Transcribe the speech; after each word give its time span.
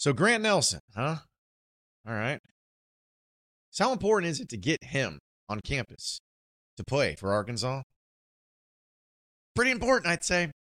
So 0.00 0.14
Grant 0.14 0.42
Nelson, 0.42 0.80
huh? 0.96 1.16
All 2.08 2.14
right. 2.14 2.40
So 3.70 3.84
how 3.84 3.92
important 3.92 4.30
is 4.30 4.40
it 4.40 4.48
to 4.48 4.56
get 4.56 4.82
him 4.82 5.18
on 5.46 5.60
campus 5.60 6.22
to 6.78 6.84
play 6.84 7.16
for 7.16 7.34
Arkansas? 7.34 7.82
Pretty 9.54 9.72
important, 9.72 10.10
I'd 10.10 10.24
say. 10.24 10.52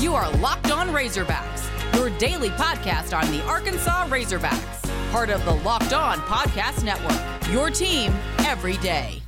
You 0.00 0.14
are 0.14 0.30
Locked 0.36 0.70
On 0.70 0.88
Razorbacks, 0.88 1.94
your 1.94 2.10
daily 2.18 2.50
podcast 2.50 3.18
on 3.18 3.32
the 3.32 3.42
Arkansas 3.44 4.06
Razorbacks, 4.08 5.10
part 5.12 5.30
of 5.30 5.42
the 5.46 5.54
Locked 5.54 5.94
On 5.94 6.18
Podcast 6.18 6.84
Network. 6.84 7.50
Your 7.50 7.70
team 7.70 8.12
every 8.40 8.76
day. 8.76 9.23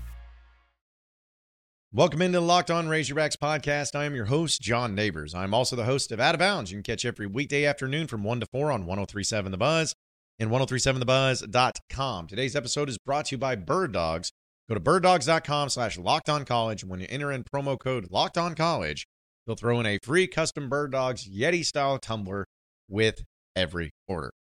Welcome 1.96 2.20
into 2.20 2.40
the 2.40 2.44
Locked 2.44 2.70
On 2.70 2.88
Razorbacks 2.88 3.38
podcast. 3.38 3.98
I 3.98 4.04
am 4.04 4.14
your 4.14 4.26
host, 4.26 4.60
John 4.60 4.94
Nabors. 4.94 5.34
I'm 5.34 5.54
also 5.54 5.76
the 5.76 5.86
host 5.86 6.12
of 6.12 6.20
Out 6.20 6.34
of 6.34 6.38
Bounds. 6.38 6.70
You 6.70 6.76
can 6.76 6.82
catch 6.82 7.06
every 7.06 7.26
weekday 7.26 7.64
afternoon 7.64 8.06
from 8.06 8.22
1 8.22 8.40
to 8.40 8.46
4 8.52 8.70
on 8.70 8.84
1037 8.84 9.50
The 9.50 9.56
Buzz 9.56 9.94
and 10.38 10.50
1037thebuzz.com. 10.50 12.26
Today's 12.26 12.54
episode 12.54 12.90
is 12.90 12.98
brought 12.98 13.24
to 13.24 13.36
you 13.36 13.38
by 13.38 13.56
Bird 13.56 13.92
Dogs. 13.92 14.30
Go 14.68 14.74
to 14.74 14.80
birddogs.com 14.80 15.70
slash 15.70 15.96
locked 15.96 16.28
on 16.28 16.44
college. 16.44 16.84
When 16.84 17.00
you 17.00 17.06
enter 17.08 17.32
in 17.32 17.44
promo 17.44 17.78
code 17.78 18.08
locked 18.10 18.36
on 18.36 18.54
college, 18.54 19.06
they'll 19.46 19.56
throw 19.56 19.80
in 19.80 19.86
a 19.86 19.98
free 20.02 20.26
custom 20.26 20.68
Bird 20.68 20.92
Dogs 20.92 21.26
Yeti 21.26 21.64
style 21.64 21.98
tumbler 21.98 22.44
with 22.90 23.24
every 23.56 23.92
order. 24.06 24.32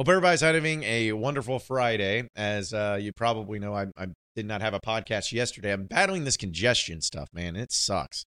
Hope 0.00 0.08
everybody's 0.08 0.40
having 0.40 0.82
a 0.82 1.12
wonderful 1.12 1.60
Friday. 1.60 2.28
As 2.34 2.72
uh, 2.72 2.98
you 3.00 3.12
probably 3.12 3.60
know, 3.60 3.72
I, 3.72 3.86
I 3.96 4.06
did 4.38 4.46
not 4.46 4.60
have 4.60 4.72
a 4.72 4.80
podcast 4.80 5.32
yesterday. 5.32 5.72
I'm 5.72 5.86
battling 5.86 6.22
this 6.22 6.36
congestion 6.36 7.00
stuff, 7.00 7.28
man. 7.32 7.56
It 7.56 7.72
sucks. 7.72 8.24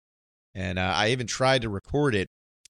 And 0.55 0.79
uh, 0.79 0.93
I 0.95 1.11
even 1.11 1.27
tried 1.27 1.63
to 1.63 1.69
record 1.69 2.15
it 2.15 2.29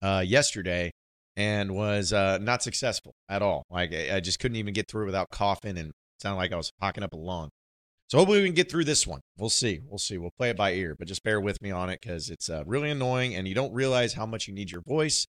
uh, 0.02 0.24
yesterday 0.26 0.92
and 1.38 1.76
was 1.76 2.12
uh, 2.12 2.40
not 2.40 2.64
successful 2.64 3.14
at 3.30 3.44
all. 3.44 3.66
Like 3.70 3.94
I 3.94 4.20
just 4.20 4.40
couldn't 4.40 4.58
even 4.58 4.74
get 4.74 4.90
through 4.90 5.06
without 5.06 5.30
coughing 5.30 5.78
and 5.78 5.92
sounded 6.20 6.38
like 6.38 6.52
I 6.52 6.56
was 6.56 6.72
hocking 6.82 7.04
up 7.04 7.14
a 7.14 7.18
lung. 7.18 7.50
So 8.08 8.18
hopefully 8.18 8.40
we 8.40 8.48
can 8.48 8.56
get 8.56 8.72
through 8.72 8.86
this 8.86 9.06
one. 9.06 9.22
We'll 9.38 9.52
see. 9.52 9.80
We'll 9.86 10.00
see. 10.00 10.18
We'll 10.18 10.34
play 10.36 10.50
it 10.50 10.58
by 10.58 10.74
ear, 10.74 10.96
but 10.98 11.08
just 11.08 11.24
bear 11.24 11.40
with 11.40 11.62
me 11.62 11.70
on 11.70 11.92
it 11.92 12.00
because 12.02 12.32
it's 12.32 12.50
uh, 12.50 12.64
really 12.66 12.90
annoying 12.90 13.36
and 13.36 13.48
you 13.48 13.54
don't 13.54 13.72
realize 13.72 14.14
how 14.14 14.26
much 14.26 14.48
you 14.48 14.56
need 14.56 14.72
your 14.72 14.82
voice 14.82 15.28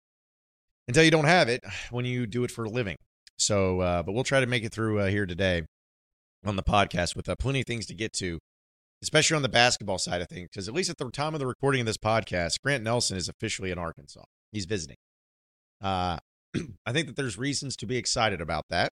until 0.89 1.05
you 1.05 1.11
don't 1.11 1.27
have 1.27 1.51
it 1.51 1.61
when 1.91 2.07
you 2.07 2.27
do 2.27 2.45
it 2.45 2.51
for 2.51 2.65
a 2.65 2.71
living. 2.71 2.97
So, 3.37 3.81
uh, 3.81 4.03
but 4.03 4.13
we'll 4.13 4.25
try 4.25 4.41
to 4.41 4.47
make 4.47 4.65
it 4.65 4.73
through 4.73 5.01
uh, 5.01 5.07
here 5.09 5.27
today 5.27 5.65
on 6.45 6.57
the 6.57 6.63
podcast 6.63 7.17
with 7.17 7.29
uh, 7.29 7.37
plenty 7.37 7.61
of 7.61 7.67
things 7.67 7.87
to 7.87 7.95
get 7.95 8.13
to, 8.15 8.39
especially 9.03 9.37
on 9.37 9.43
the 9.43 9.49
basketball 9.49 9.99
side 9.99 10.23
of 10.23 10.29
things. 10.29 10.49
Because 10.53 10.69
at 10.69 10.75
least 10.75 10.91
at 10.91 10.99
the 10.99 11.11
time 11.11 11.35
of 11.35 11.41
the 11.41 11.47
recording 11.47 11.81
of 11.81 11.87
this 11.87 11.99
podcast, 11.99 12.61
Grant 12.63 12.83
Nelson 12.83 13.17
is 13.17 13.29
officially 13.29 13.71
in 13.71 13.79
Arkansas. 13.79 14.25
He's 14.53 14.65
visiting. 14.65 14.97
Uh, 15.83 16.19
I 16.87 16.93
think 16.93 17.07
that 17.07 17.17
there's 17.17 17.39
reasons 17.39 17.77
to 17.77 17.87
be 17.87 17.97
excited 17.97 18.41
about 18.41 18.65
that 18.71 18.91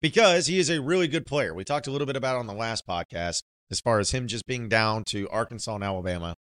because 0.00 0.46
he 0.46 0.58
is 0.58 0.70
a 0.70 0.80
really 0.80 1.08
good 1.08 1.26
player. 1.26 1.54
We 1.54 1.64
talked 1.64 1.86
a 1.86 1.90
little 1.90 2.06
bit 2.06 2.16
about 2.16 2.36
on 2.36 2.46
the 2.46 2.54
last 2.54 2.86
podcast 2.86 3.42
as 3.70 3.80
far 3.80 3.98
as 3.98 4.10
him 4.10 4.26
just 4.26 4.46
being 4.46 4.68
down 4.68 5.04
to 5.04 5.28
Arkansas 5.30 5.74
and 5.74 5.84
Alabama 5.84 6.34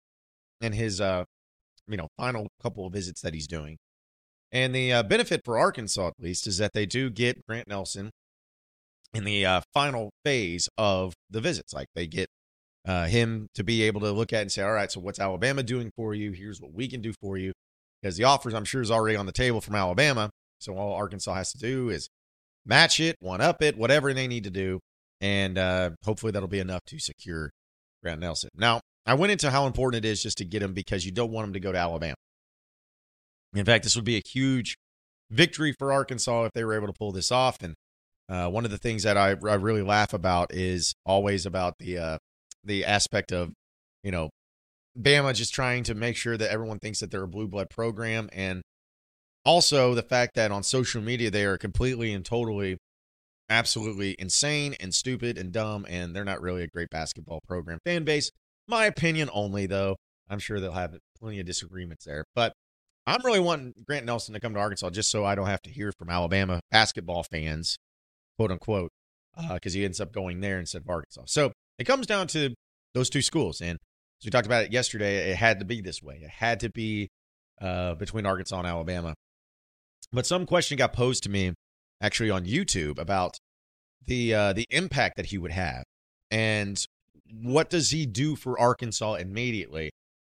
and 0.60 0.76
his 0.76 1.00
uh 1.02 1.24
you 1.88 1.98
know 1.98 2.08
final 2.18 2.48
couple 2.62 2.86
of 2.86 2.94
visits 2.94 3.22
that 3.22 3.34
he's 3.34 3.48
doing. 3.48 3.78
And 4.52 4.76
the 4.76 4.92
uh, 4.92 5.04
benefit 5.04 5.42
for 5.46 5.58
Arkansas 5.58 6.08
at 6.08 6.14
least 6.20 6.46
is 6.46 6.58
that 6.58 6.74
they 6.74 6.86
do 6.86 7.10
get 7.10 7.46
Grant 7.48 7.70
Nelson 7.70 8.12
in 9.14 9.24
the 9.24 9.46
uh, 9.46 9.62
final 9.74 10.12
phase 10.24 10.70
of 10.78 11.14
the 11.30 11.42
visits. 11.42 11.74
Like 11.74 11.88
they 11.96 12.08
get 12.08 12.28
uh, 12.88 13.06
him 13.06 13.48
to 13.56 13.64
be 13.64 13.84
able 13.84 14.02
to 14.02 14.12
look 14.12 14.34
at 14.34 14.42
and 14.42 14.52
say, 14.52 14.62
all 14.62 14.74
right, 14.74 14.92
so 14.92 15.00
what's 15.00 15.20
Alabama 15.20 15.64
doing 15.64 15.92
for 15.96 16.14
you? 16.14 16.32
Here's 16.32 16.62
what 16.62 16.74
we 16.74 16.88
can 16.88 17.02
do 17.02 17.14
for 17.22 17.38
you. 17.38 17.54
Because 18.02 18.18
the 18.18 18.24
offers, 18.24 18.54
I'm 18.54 18.66
sure, 18.66 18.82
is 18.82 18.90
already 18.90 19.16
on 19.16 19.28
the 19.28 19.32
table 19.32 19.62
from 19.62 19.76
Alabama. 19.76 20.32
So 20.60 20.76
all 20.76 20.94
Arkansas 20.94 21.34
has 21.34 21.52
to 21.52 21.60
do 21.60 21.90
is 21.90 22.10
match 22.66 23.00
it, 23.00 23.16
one 23.20 23.42
up 23.42 23.62
it, 23.62 23.78
whatever 23.78 24.14
they 24.14 24.28
need 24.28 24.44
to 24.46 24.50
do. 24.50 24.80
And 25.20 25.58
uh, 25.58 25.92
hopefully 26.04 26.32
that'll 26.32 26.48
be 26.48 26.60
enough 26.60 26.82
to 26.88 27.00
secure 27.00 27.52
Grant 28.02 28.22
Nelson. 28.22 28.50
Now, 28.56 28.82
I 29.06 29.14
went 29.14 29.32
into 29.32 29.52
how 29.52 29.68
important 29.68 30.04
it 30.04 30.10
is 30.10 30.24
just 30.24 30.38
to 30.40 30.46
get 30.46 30.64
him 30.64 30.74
because 30.74 31.06
you 31.06 31.12
don't 31.12 31.32
want 31.32 31.48
him 31.48 31.54
to 31.54 31.60
go 31.60 31.72
to 31.72 31.78
Alabama. 31.78 32.16
In 33.54 33.66
fact, 33.66 33.84
this 33.84 33.96
would 33.96 34.06
be 34.06 34.18
a 34.18 34.22
huge 34.26 34.76
victory 35.30 35.74
for 35.78 35.92
Arkansas 35.92 36.46
if 36.46 36.52
they 36.54 36.64
were 36.64 36.74
able 36.74 36.88
to 36.88 36.94
pull 36.94 37.12
this 37.12 37.32
off. 37.32 37.58
And 37.62 37.76
uh, 38.32 38.48
one 38.48 38.64
of 38.64 38.72
the 38.72 38.78
things 38.78 39.04
that 39.04 39.18
I, 39.18 39.32
I 39.32 39.56
really 39.56 39.82
laugh 39.82 40.14
about 40.14 40.54
is 40.54 40.96
always 41.06 41.46
about 41.46 41.78
the 41.80 41.98
uh, 41.98 42.18
the 42.64 42.86
aspect 42.86 43.34
of 43.34 43.52
you 44.04 44.12
know 44.12 44.30
Bama 44.98 45.36
just 45.36 45.54
trying 45.54 45.84
to 45.84 45.94
make 45.94 46.16
sure 46.16 46.38
that 46.38 46.50
everyone 46.50 46.80
thinks 46.80 47.02
that 47.02 47.12
they're 47.12 47.24
a 47.24 47.28
blue 47.28 47.50
blood 47.50 47.70
program, 47.70 48.30
and 48.32 48.62
also 49.44 49.94
the 49.94 50.02
fact 50.02 50.36
that 50.36 50.50
on 50.50 50.64
social 50.64 51.02
media 51.02 51.30
they 51.30 51.44
are 51.44 51.58
completely 51.58 52.14
and 52.14 52.24
totally, 52.24 52.78
absolutely 53.50 54.16
insane 54.18 54.76
and 54.80 54.96
stupid 54.96 55.38
and 55.38 55.52
dumb, 55.52 55.86
and 55.90 56.16
they're 56.16 56.24
not 56.24 56.42
really 56.42 56.64
a 56.64 56.68
great 56.68 56.90
basketball 56.90 57.42
program 57.46 57.80
fan 57.84 58.06
base. 58.06 58.32
My 58.66 58.86
opinion 58.86 59.30
only, 59.34 59.66
though. 59.66 59.98
I'm 60.30 60.40
sure 60.40 60.62
they'll 60.62 60.72
have 60.72 60.98
plenty 61.20 61.42
of 61.42 61.46
disagreements 61.46 62.06
there, 62.06 62.24
but 62.34 62.54
I'm 63.06 63.20
really 63.26 63.42
wanting 63.42 63.74
Grant 63.86 64.06
Nelson 64.06 64.34
to 64.36 64.40
come 64.40 64.54
to 64.54 64.60
Arkansas 64.62 64.92
just 64.92 65.12
so 65.12 65.26
I 65.26 65.36
don't 65.36 65.48
have 65.48 65.62
to 65.64 65.70
hear 65.70 65.92
from 65.92 66.10
Alabama 66.10 66.62
basketball 66.72 67.24
fans 67.24 67.78
quote 68.38 68.52
unquote, 68.52 68.92
because 69.36 69.76
uh, 69.76 69.78
he 69.78 69.86
ends 69.86 70.00
up 70.00 70.12
going 70.12 70.42
there 70.42 70.60
instead 70.60 70.82
of 70.82 70.90
Arkansas. 70.90 71.24
So 71.28 71.52
it 71.78 71.86
comes 71.86 72.08
down 72.08 72.28
to 72.28 72.54
those 72.94 73.10
two 73.10 73.22
schools. 73.22 73.62
And 73.62 73.78
as 74.20 74.26
we 74.26 74.32
talked 74.32 74.46
about 74.46 74.66
it 74.66 74.72
yesterday, 74.72 75.32
it 75.32 75.38
had 75.38 75.60
to 75.60 75.66
be 75.66 75.82
this 75.82 76.02
way. 76.02 76.20
It 76.22 76.30
had 76.30 76.60
to 76.62 76.70
be 76.70 77.10
uh, 77.60 77.96
between 77.96 78.26
Arkansas 78.26 78.58
and 78.58 78.68
Alabama. 78.68 79.14
But 80.12 80.26
some 80.26 80.46
question 80.46 80.78
got 80.78 80.94
posed 80.94 81.24
to 81.24 81.30
me 81.30 81.54
actually 82.02 82.30
on 82.30 82.46
YouTube 82.46 83.00
about 83.00 83.38
the 84.06 84.34
uh, 84.34 84.54
the 84.54 84.66
impact 84.70 85.18
that 85.18 85.28
he 85.28 85.38
would 85.38 85.52
have 85.52 85.84
and 86.32 86.84
what 87.32 87.70
does 87.70 87.92
he 87.92 88.06
do 88.06 88.36
for 88.36 88.60
Arkansas 88.60 89.16
immediately 89.16 89.92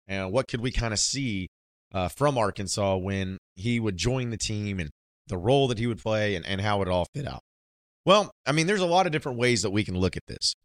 and 0.08 0.32
what 0.32 0.48
could 0.48 0.62
we 0.62 0.72
kind 0.72 0.94
of 0.94 1.00
see 1.00 1.48
uh, 1.94 2.08
from 2.08 2.38
Arkansas 2.38 2.98
when 2.98 3.38
he 3.56 3.80
would 3.80 3.98
join 3.98 4.30
the 4.30 4.38
team 4.38 4.80
and 4.80 4.90
the 5.28 5.38
role 5.38 5.68
that 5.68 5.80
he 5.80 5.88
would 5.88 6.02
play 6.02 6.36
and, 6.36 6.46
and 6.46 6.62
how 6.62 6.82
it 6.82 6.88
all 6.88 7.08
fit 7.16 7.28
out. 7.28 7.42
Well, 8.06 8.32
I 8.46 8.52
mean, 8.52 8.68
there's 8.68 8.82
a 8.82 8.86
lot 8.86 9.06
of 9.06 9.12
different 9.12 9.38
ways 9.38 9.62
that 9.62 9.72
we 9.72 9.84
can 9.84 9.98
look 9.98 10.18
at 10.18 10.26
this. 10.28 10.56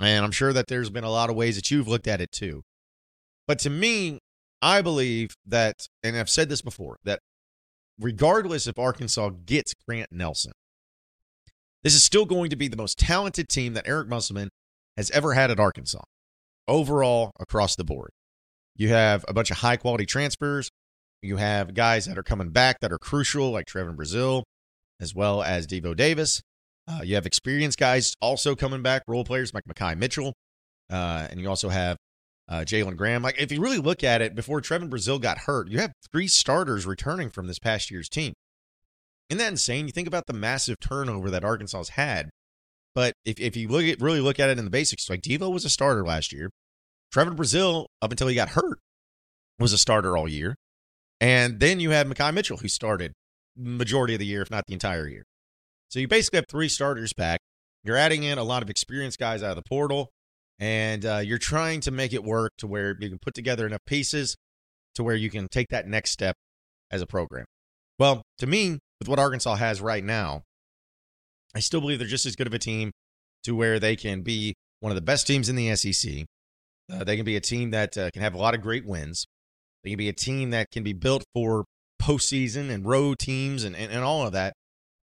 And 0.00 0.24
I'm 0.24 0.32
sure 0.32 0.52
that 0.52 0.66
there's 0.68 0.90
been 0.90 1.04
a 1.04 1.10
lot 1.10 1.30
of 1.30 1.36
ways 1.36 1.56
that 1.56 1.70
you've 1.70 1.88
looked 1.88 2.06
at 2.06 2.20
it 2.20 2.32
too. 2.32 2.62
But 3.46 3.58
to 3.60 3.70
me, 3.70 4.18
I 4.60 4.82
believe 4.82 5.36
that, 5.46 5.86
and 6.02 6.16
I've 6.16 6.30
said 6.30 6.48
this 6.48 6.62
before, 6.62 6.96
that 7.04 7.20
regardless 7.98 8.66
if 8.66 8.78
Arkansas 8.78 9.30
gets 9.44 9.74
Grant 9.86 10.10
Nelson, 10.12 10.52
this 11.82 11.94
is 11.94 12.04
still 12.04 12.24
going 12.24 12.50
to 12.50 12.56
be 12.56 12.68
the 12.68 12.76
most 12.76 12.98
talented 12.98 13.48
team 13.48 13.74
that 13.74 13.86
Eric 13.86 14.08
Musselman 14.08 14.48
has 14.96 15.10
ever 15.12 15.34
had 15.34 15.50
at 15.50 15.60
Arkansas, 15.60 16.02
overall 16.66 17.32
across 17.38 17.76
the 17.76 17.84
board. 17.84 18.10
You 18.74 18.88
have 18.88 19.24
a 19.28 19.32
bunch 19.32 19.50
of 19.50 19.58
high 19.58 19.76
quality 19.76 20.04
transfers. 20.04 20.70
You 21.22 21.36
have 21.36 21.74
guys 21.74 22.06
that 22.06 22.18
are 22.18 22.22
coming 22.22 22.50
back 22.50 22.80
that 22.80 22.92
are 22.92 22.98
crucial, 22.98 23.50
like 23.50 23.66
Trevon 23.66 23.96
Brazile, 23.96 24.42
as 25.00 25.14
well 25.14 25.42
as 25.42 25.66
Devo 25.66 25.96
Davis. 25.96 26.42
Uh, 26.88 27.00
you 27.02 27.14
have 27.16 27.26
experienced 27.26 27.78
guys 27.78 28.14
also 28.20 28.54
coming 28.54 28.82
back, 28.82 29.02
role 29.08 29.24
players 29.24 29.52
like 29.52 29.64
Makhi 29.64 29.96
Mitchell, 29.96 30.32
uh, 30.90 31.26
and 31.30 31.40
you 31.40 31.48
also 31.48 31.68
have 31.68 31.96
uh, 32.48 32.60
Jalen 32.60 32.96
Graham. 32.96 33.22
Like 33.22 33.40
if 33.40 33.50
you 33.50 33.60
really 33.60 33.78
look 33.78 34.04
at 34.04 34.22
it, 34.22 34.34
before 34.34 34.60
Trevon 34.60 34.88
Brazile 34.88 35.20
got 35.20 35.38
hurt, 35.38 35.68
you 35.68 35.78
have 35.80 35.92
three 36.12 36.28
starters 36.28 36.86
returning 36.86 37.30
from 37.30 37.46
this 37.46 37.58
past 37.58 37.90
year's 37.90 38.08
team. 38.08 38.34
Isn't 39.28 39.38
that 39.38 39.48
insane? 39.48 39.86
You 39.86 39.92
think 39.92 40.06
about 40.06 40.26
the 40.26 40.32
massive 40.32 40.78
turnover 40.78 41.30
that 41.30 41.42
Arkansas's 41.42 41.90
had. 41.90 42.30
But 42.94 43.14
if, 43.24 43.38
if 43.40 43.56
you 43.56 43.68
look 43.68 43.84
at 43.84 44.00
really 44.00 44.20
look 44.20 44.38
at 44.38 44.48
it 44.48 44.58
in 44.58 44.64
the 44.64 44.70
basics, 44.70 45.10
like 45.10 45.20
Devo 45.20 45.52
was 45.52 45.64
a 45.64 45.70
starter 45.70 46.04
last 46.04 46.32
year. 46.32 46.50
Trevon 47.14 47.36
Brazile, 47.36 47.86
up 48.00 48.10
until 48.10 48.28
he 48.28 48.34
got 48.34 48.50
hurt, 48.50 48.78
was 49.58 49.72
a 49.72 49.78
starter 49.78 50.16
all 50.16 50.28
year. 50.28 50.54
And 51.20 51.60
then 51.60 51.80
you 51.80 51.90
have 51.90 52.06
Makhi 52.06 52.32
Mitchell, 52.32 52.58
who 52.58 52.68
started 52.68 53.12
majority 53.56 54.14
of 54.14 54.20
the 54.20 54.26
year, 54.26 54.42
if 54.42 54.50
not 54.50 54.64
the 54.66 54.74
entire 54.74 55.08
year. 55.08 55.24
So 55.88 56.00
you 56.00 56.08
basically 56.08 56.38
have 56.38 56.46
three 56.48 56.68
starters 56.68 57.12
back. 57.12 57.40
You're 57.84 57.96
adding 57.96 58.24
in 58.24 58.38
a 58.38 58.44
lot 58.44 58.62
of 58.62 58.70
experienced 58.70 59.18
guys 59.18 59.42
out 59.42 59.50
of 59.50 59.56
the 59.56 59.68
portal, 59.68 60.10
and 60.58 61.04
uh, 61.04 61.18
you're 61.18 61.38
trying 61.38 61.80
to 61.82 61.90
make 61.90 62.12
it 62.12 62.24
work 62.24 62.52
to 62.58 62.66
where 62.66 62.96
you 62.98 63.08
can 63.08 63.18
put 63.18 63.34
together 63.34 63.66
enough 63.66 63.84
pieces 63.86 64.36
to 64.96 65.04
where 65.04 65.14
you 65.14 65.30
can 65.30 65.46
take 65.48 65.68
that 65.68 65.86
next 65.86 66.10
step 66.10 66.34
as 66.90 67.00
a 67.00 67.06
program. 67.06 67.44
Well, 67.98 68.22
to 68.38 68.46
me, 68.46 68.78
with 68.98 69.08
what 69.08 69.18
Arkansas 69.18 69.56
has 69.56 69.80
right 69.80 70.02
now, 70.02 70.42
I 71.54 71.60
still 71.60 71.80
believe 71.80 71.98
they're 71.98 72.08
just 72.08 72.26
as 72.26 72.36
good 72.36 72.46
of 72.46 72.54
a 72.54 72.58
team 72.58 72.90
to 73.44 73.54
where 73.54 73.78
they 73.78 73.96
can 73.96 74.22
be 74.22 74.54
one 74.80 74.90
of 74.90 74.96
the 74.96 75.02
best 75.02 75.26
teams 75.26 75.48
in 75.48 75.56
the 75.56 75.74
SEC. 75.76 76.24
Uh, 76.92 77.04
they 77.04 77.16
can 77.16 77.24
be 77.24 77.36
a 77.36 77.40
team 77.40 77.70
that 77.70 77.96
uh, 77.96 78.10
can 78.10 78.22
have 78.22 78.34
a 78.34 78.38
lot 78.38 78.54
of 78.54 78.60
great 78.60 78.86
wins. 78.86 79.26
They 79.82 79.90
can 79.90 79.98
be 79.98 80.08
a 80.08 80.12
team 80.12 80.50
that 80.50 80.70
can 80.70 80.82
be 80.82 80.92
built 80.92 81.24
for 81.32 81.64
postseason 82.00 82.70
and 82.70 82.84
road 82.84 83.18
teams 83.18 83.64
and, 83.64 83.76
and, 83.76 83.90
and 83.92 84.02
all 84.02 84.26
of 84.26 84.32
that. 84.32 84.52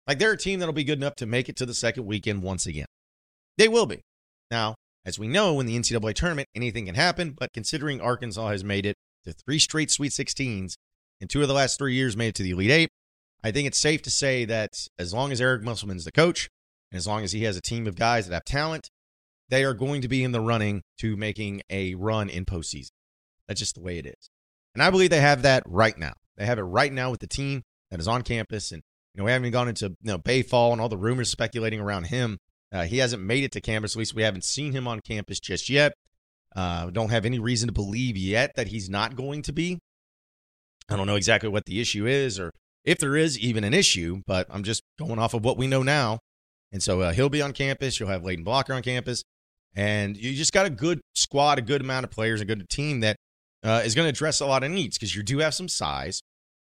Like 0.07 0.19
they're 0.19 0.33
a 0.33 0.39
team 0.39 0.61
that'll 0.61 0.73
be 0.73 0.85
good 0.85 0.99
enough 0.99 1.17
to 1.17 1.27
make 1.27 1.49
it 1.49 1.57
to 1.57 1.67
the 1.67 1.75
second 1.75 2.07
weekend 2.07 2.43
once 2.43 2.67
again. 2.67 2.87
They 3.59 3.69
will 3.69 3.87
be. 3.87 4.03
Now, 4.51 4.77
as 5.05 5.19
we 5.19 5.29
know, 5.29 5.61
in 5.61 5.67
the 5.67 5.77
NCAA 5.77 6.15
tournament, 6.15 6.49
anything 6.55 6.87
can 6.87 6.95
happen, 6.95 7.33
but 7.33 7.53
considering 7.53 8.01
Arkansas 8.01 8.49
has 8.49 8.65
made 8.65 8.87
it 8.87 8.97
to 9.25 9.33
three 9.33 9.59
straight 9.59 9.91
Sweet 9.91 10.13
16s, 10.13 10.75
and 11.21 11.31
two 11.31 11.43
of 11.43 11.49
the 11.49 11.55
last 11.55 11.79
three 11.79 11.95
years 11.95 12.17
made 12.17 12.29
it 12.29 12.35
to 12.37 12.43
the 12.43 12.51
Elite 12.51 12.71
Eight. 12.71 12.91
I 13.43 13.51
think 13.51 13.67
it's 13.67 13.79
safe 13.79 14.03
to 14.03 14.11
say 14.11 14.45
that 14.45 14.89
as 14.99 15.15
long 15.15 15.33
as 15.33 15.41
Eric 15.41 15.63
Musselman's 15.63 16.05
the 16.05 16.13
coach, 16.13 16.49
and 16.91 16.99
as 16.99 17.07
long 17.07 17.25
as 17.25 17.33
he 17.33 17.45
has 17.45 17.57
a 17.57 17.63
team 17.63 17.87
of 17.87 17.97
guys 17.97 18.27
that 18.27 18.35
have 18.35 18.45
talent, 18.45 18.91
they 19.49 19.65
are 19.65 19.75
going 19.75 20.03
to 20.03 20.09
be 20.09 20.25
in 20.25 20.33
the 20.33 20.41
running 20.41 20.83
to 20.99 21.17
making 21.17 21.63
a 21.71 21.95
run 21.95 22.29
in 22.29 22.45
postseason. 22.45 22.91
That's 23.47 23.61
just 23.61 23.77
the 23.77 23.81
way 23.81 23.99
it 23.99 24.07
is. 24.07 24.31
And 24.75 24.83
I 24.83 24.91
believe 24.91 25.11
they 25.11 25.21
have 25.21 25.43
that 25.43 25.63
right 25.67 25.97
now. 25.97 26.15
They 26.37 26.47
have 26.47 26.59
it 26.59 26.63
right 26.63 26.93
now 26.93 27.11
with 27.11 27.21
the 27.21 27.29
team 27.29 27.63
that 27.91 28.01
is 28.01 28.09
on 28.09 28.23
campus. 28.23 28.73
And, 28.73 28.83
you 29.17 29.23
know, 29.23 29.25
we 29.25 29.31
haven't 29.31 29.47
even 29.47 29.53
gone 29.53 29.69
into, 29.69 29.89
you 29.89 30.13
know, 30.13 30.19
Baye 30.19 30.43
Fall 30.43 30.73
and 30.73 30.81
all 30.81 30.91
the 30.91 30.99
rumors 30.99 31.31
speculating 31.31 31.81
around 31.81 32.05
him. 32.05 32.37
Uh, 32.71 32.83
he 32.83 32.99
hasn't 32.99 33.23
made 33.23 33.45
it 33.45 33.53
to 33.53 33.63
campus. 33.63 33.97
At 33.97 33.99
least 33.99 34.15
we 34.15 34.23
haven't 34.23 34.45
seen 34.45 34.73
him 34.73 34.87
on 34.87 35.01
campus 35.01 35.41
just 35.41 35.71
yet. 35.71 35.95
Uh, 36.55 36.91
don't 36.91 37.11
have 37.11 37.25
any 37.25 37.39
reason 37.39 37.67
to 37.69 37.73
believe 37.73 38.17
yet 38.17 38.53
that 38.57 38.69
he's 38.69 38.91
not 38.91 39.17
going 39.17 39.41
to 39.43 39.55
be. 39.55 39.79
I 40.91 40.97
don't 40.97 41.07
know 41.07 41.17
exactly 41.17 41.49
what 41.49 41.65
the 41.65 41.81
issue 41.81 42.07
is 42.07 42.39
or 42.39 42.53
if 42.85 42.99
there 42.99 43.17
is 43.17 43.39
even 43.39 43.65
an 43.65 43.73
issue, 43.73 44.21
but 44.27 44.47
I'm 44.51 44.63
just 44.63 44.83
going 44.99 45.19
off 45.19 45.33
of 45.33 45.45
what 45.45 45.57
we 45.57 45.67
know 45.67 45.83
now. 45.83 46.19
And 46.71 46.83
so 46.83 47.01
uh, 47.01 47.13
he'll 47.13 47.31
be 47.31 47.41
on 47.41 47.53
campus. 47.53 47.99
You'll 47.99 48.11
have 48.11 48.23
Layden 48.23 48.45
Blocker 48.45 48.75
on 48.75 48.83
campus. 48.83 49.25
And 49.75 50.15
you 50.15 50.35
just 50.35 50.53
got 50.53 50.67
a 50.67 50.71
good 50.71 51.01
squad, 51.15 51.59
a 51.59 51.63
good 51.63 51.81
amount 51.81 52.05
of 52.05 52.11
players, 52.11 52.43
a 52.43 52.45
good 52.45 52.69
team 52.69 53.01
that 53.01 53.17
uh, 53.63 53.81
is 53.83 53.95
going 53.95 54.05
to 54.05 54.11
address 54.11 54.41
a 54.41 54.47
lot 54.47 54.63
of 54.63 54.71
needs 54.71 54.99
because 54.99 55.17
you 55.17 55.23
do 55.23 55.39
have 55.39 55.55
some 55.55 55.69
size. 55.69 56.21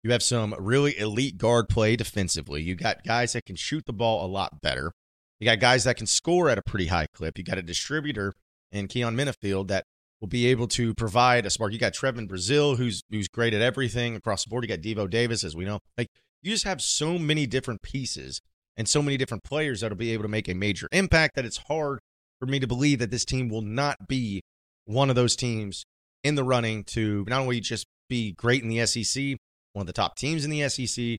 You 0.03 0.13
have 0.13 0.23
some 0.23 0.55
really 0.59 0.99
elite 0.99 1.39
guard 1.39 1.69
play 1.69 1.97
defensively. 1.97 2.63
You 2.63 2.77
got 2.77 3.05
guys 3.05 3.33
that 3.33 3.47
can 3.47 3.57
shoot 3.57 3.85
the 3.87 3.93
ball 3.93 4.25
a 4.25 4.29
lot 4.29 4.61
better. 4.61 4.93
You 5.41 5.45
got 5.45 5.61
guys 5.61 5.85
that 5.85 5.97
can 5.97 6.07
score 6.07 6.49
at 6.49 6.59
a 6.59 6.63
pretty 6.63 6.87
high 6.87 7.07
clip. 7.13 7.39
You 7.39 7.45
got 7.45 7.59
a 7.59 7.63
distributor 7.63 8.33
in 8.73 8.89
Keyon 8.89 9.15
Menifield 9.15 9.69
that 9.69 9.85
will 10.21 10.29
be 10.29 10.47
able 10.47 10.67
to 10.69 10.95
provide 10.95 11.47
a 11.47 11.51
spark. 11.51 11.73
You 11.73 11.79
got 11.79 11.95
Trevon 11.95 12.29
Brazile, 12.29 12.77
who's 12.77 13.03
who's 13.11 13.29
great 13.29 13.55
at 13.55 13.63
everything 13.63 14.17
across 14.17 14.45
the 14.45 14.51
board. 14.51 14.65
You 14.65 14.69
got 14.69 14.81
Devo 14.81 15.09
Davis, 15.09 15.45
as 15.45 15.57
we 15.57 15.65
know. 15.65 15.81
Like 15.97 16.09
you 16.43 16.51
just 16.51 16.65
have 16.65 16.81
so 16.81 17.19
many 17.19 17.47
different 17.47 17.83
pieces 17.83 18.41
and 18.77 18.89
so 18.89 19.03
many 19.03 19.17
different 19.17 19.45
players 19.45 19.81
that'll 19.81 19.97
be 19.97 20.13
able 20.13 20.23
to 20.23 20.29
make 20.29 20.49
a 20.49 20.55
major 20.55 20.89
impact 20.93 21.35
that 21.37 21.45
it's 21.45 21.59
hard 21.69 22.01
for 22.39 22.47
me 22.47 22.61
to 22.61 22.67
believe 22.67 23.01
that 23.01 23.11
this 23.11 23.25
team 23.25 23.49
will 23.49 23.63
not 23.63 24.07
be 24.07 24.43
one 24.85 25.11
of 25.11 25.17
those 25.17 25.35
teams 25.37 25.85
in 26.23 26.35
the 26.35 26.45
running 26.45 26.85
to 26.85 27.25
not 27.29 27.41
only 27.41 27.61
just 27.61 27.87
be 28.09 28.33
great 28.33 28.63
in 28.63 28.69
the 28.69 28.87
SEC, 28.87 29.37
one 29.73 29.83
of 29.83 29.87
the 29.87 29.93
top 29.93 30.17
teams 30.17 30.45
in 30.45 30.51
the 30.51 30.69
SEC, 30.69 31.19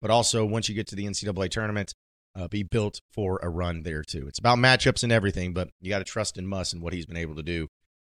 but 0.00 0.10
also 0.10 0.44
once 0.44 0.68
you 0.68 0.74
get 0.74 0.86
to 0.88 0.96
the 0.96 1.06
NCAA 1.06 1.50
tournament, 1.50 1.94
uh, 2.36 2.48
be 2.48 2.62
built 2.62 3.00
for 3.10 3.40
a 3.42 3.48
run 3.48 3.82
there 3.82 4.02
too. 4.02 4.26
It's 4.28 4.38
about 4.38 4.58
matchups 4.58 5.02
and 5.02 5.12
everything, 5.12 5.52
but 5.52 5.70
you 5.80 5.90
got 5.90 5.98
to 5.98 6.04
trust 6.04 6.38
in 6.38 6.46
Muss 6.46 6.72
and 6.72 6.82
what 6.82 6.92
he's 6.92 7.06
been 7.06 7.16
able 7.16 7.34
to 7.34 7.42
do, 7.42 7.68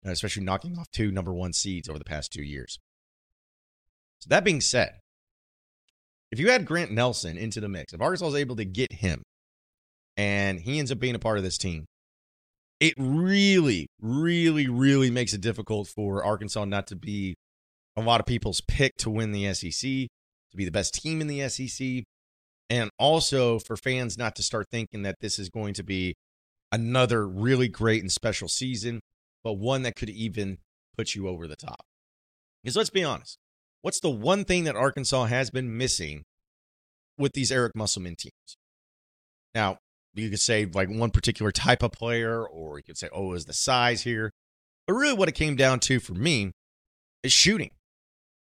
uh, 0.07 0.11
especially 0.11 0.43
knocking 0.43 0.79
off 0.79 0.91
two 0.91 1.11
number 1.11 1.33
one 1.33 1.53
seeds 1.53 1.89
over 1.89 1.99
the 1.99 2.05
past 2.05 2.33
two 2.33 2.43
years. 2.43 2.79
So 4.21 4.29
that 4.29 4.45
being 4.45 4.61
said, 4.61 4.99
if 6.33 6.41
you 6.41 6.51
add 6.51 6.67
Grant 6.67 6.91
Nelson 6.91 7.39
into 7.39 7.61
the 7.61 7.69
mix, 7.69 7.93
if 7.93 8.01
Arkansas 8.01 8.29
is 8.29 8.35
able 8.35 8.57
to 8.57 8.65
get 8.65 8.93
him 8.93 9.23
and 10.17 10.61
he 10.61 10.79
ends 10.79 10.91
up 10.91 10.99
being 10.99 11.15
a 11.15 11.21
part 11.21 11.39
of 11.39 11.45
this 11.45 11.59
team, 11.59 11.87
it 12.81 12.95
really, 12.99 13.87
really, 14.01 14.69
really 14.69 15.11
makes 15.11 15.33
it 15.33 15.41
difficult 15.41 15.89
for 15.89 16.25
Arkansas 16.25 16.65
not 16.65 16.89
to 16.89 16.97
be 16.97 17.37
a 17.97 18.03
lot 18.03 18.21
of 18.21 18.27
people's 18.27 18.61
pick 18.61 18.97
to 18.99 19.11
win 19.11 19.33
the 19.33 19.53
SEC, 19.55 19.81
to 19.81 20.57
be 20.57 20.65
the 20.65 20.71
best 20.71 20.95
team 20.95 21.21
in 21.21 21.27
the 21.27 21.49
SEC, 21.49 22.05
and 22.69 22.91
also 22.99 23.59
for 23.59 23.77
fans 23.77 24.19
not 24.19 24.37
to 24.37 24.43
start 24.43 24.67
thinking 24.71 25.03
that 25.03 25.17
this 25.21 25.39
is 25.39 25.49
going 25.49 25.75
to 25.75 25.83
be 25.83 26.15
another 26.73 27.27
really 27.27 27.69
great 27.69 28.03
and 28.03 28.13
special 28.13 28.49
season, 28.49 29.01
but 29.45 29.55
one 29.55 29.83
that 29.83 29.97
could 29.97 30.11
even 30.11 30.59
put 30.97 31.15
you 31.15 31.29
over 31.29 31.47
the 31.47 31.57
top. 31.57 31.85
Because 32.63 32.77
let's 32.77 32.91
be 32.91 33.05
honest, 33.05 33.39
what's 33.83 34.01
the 34.01 34.11
one 34.11 34.45
thing 34.45 34.65
that 34.65 34.77
Arkansas 34.77 35.27
has 35.27 35.51
been 35.51 35.77
missing 35.77 36.25
with 37.17 37.33
these 37.33 37.53
Eric 37.53 37.73
Musselman 37.77 38.17
teams? 38.17 38.57
Now, 39.55 39.79
you 40.15 40.31
could 40.31 40.41
say 40.41 40.67
like 40.67 40.89
one 40.89 41.11
particular 41.11 41.53
type 41.53 41.83
of 41.83 41.93
player, 41.93 42.45
or 42.45 42.79
you 42.79 42.83
could 42.83 42.99
say, 42.99 43.09
oh, 43.13 43.35
is 43.35 43.45
the 43.45 43.53
size 43.53 44.03
here. 44.03 44.33
But 44.87 44.95
really, 44.95 45.15
what 45.15 45.29
it 45.29 45.35
came 45.35 45.57
down 45.57 45.81
to 45.81 46.01
for 46.01 46.15
me 46.15 46.53
is 47.23 47.33
shooting. 47.33 47.71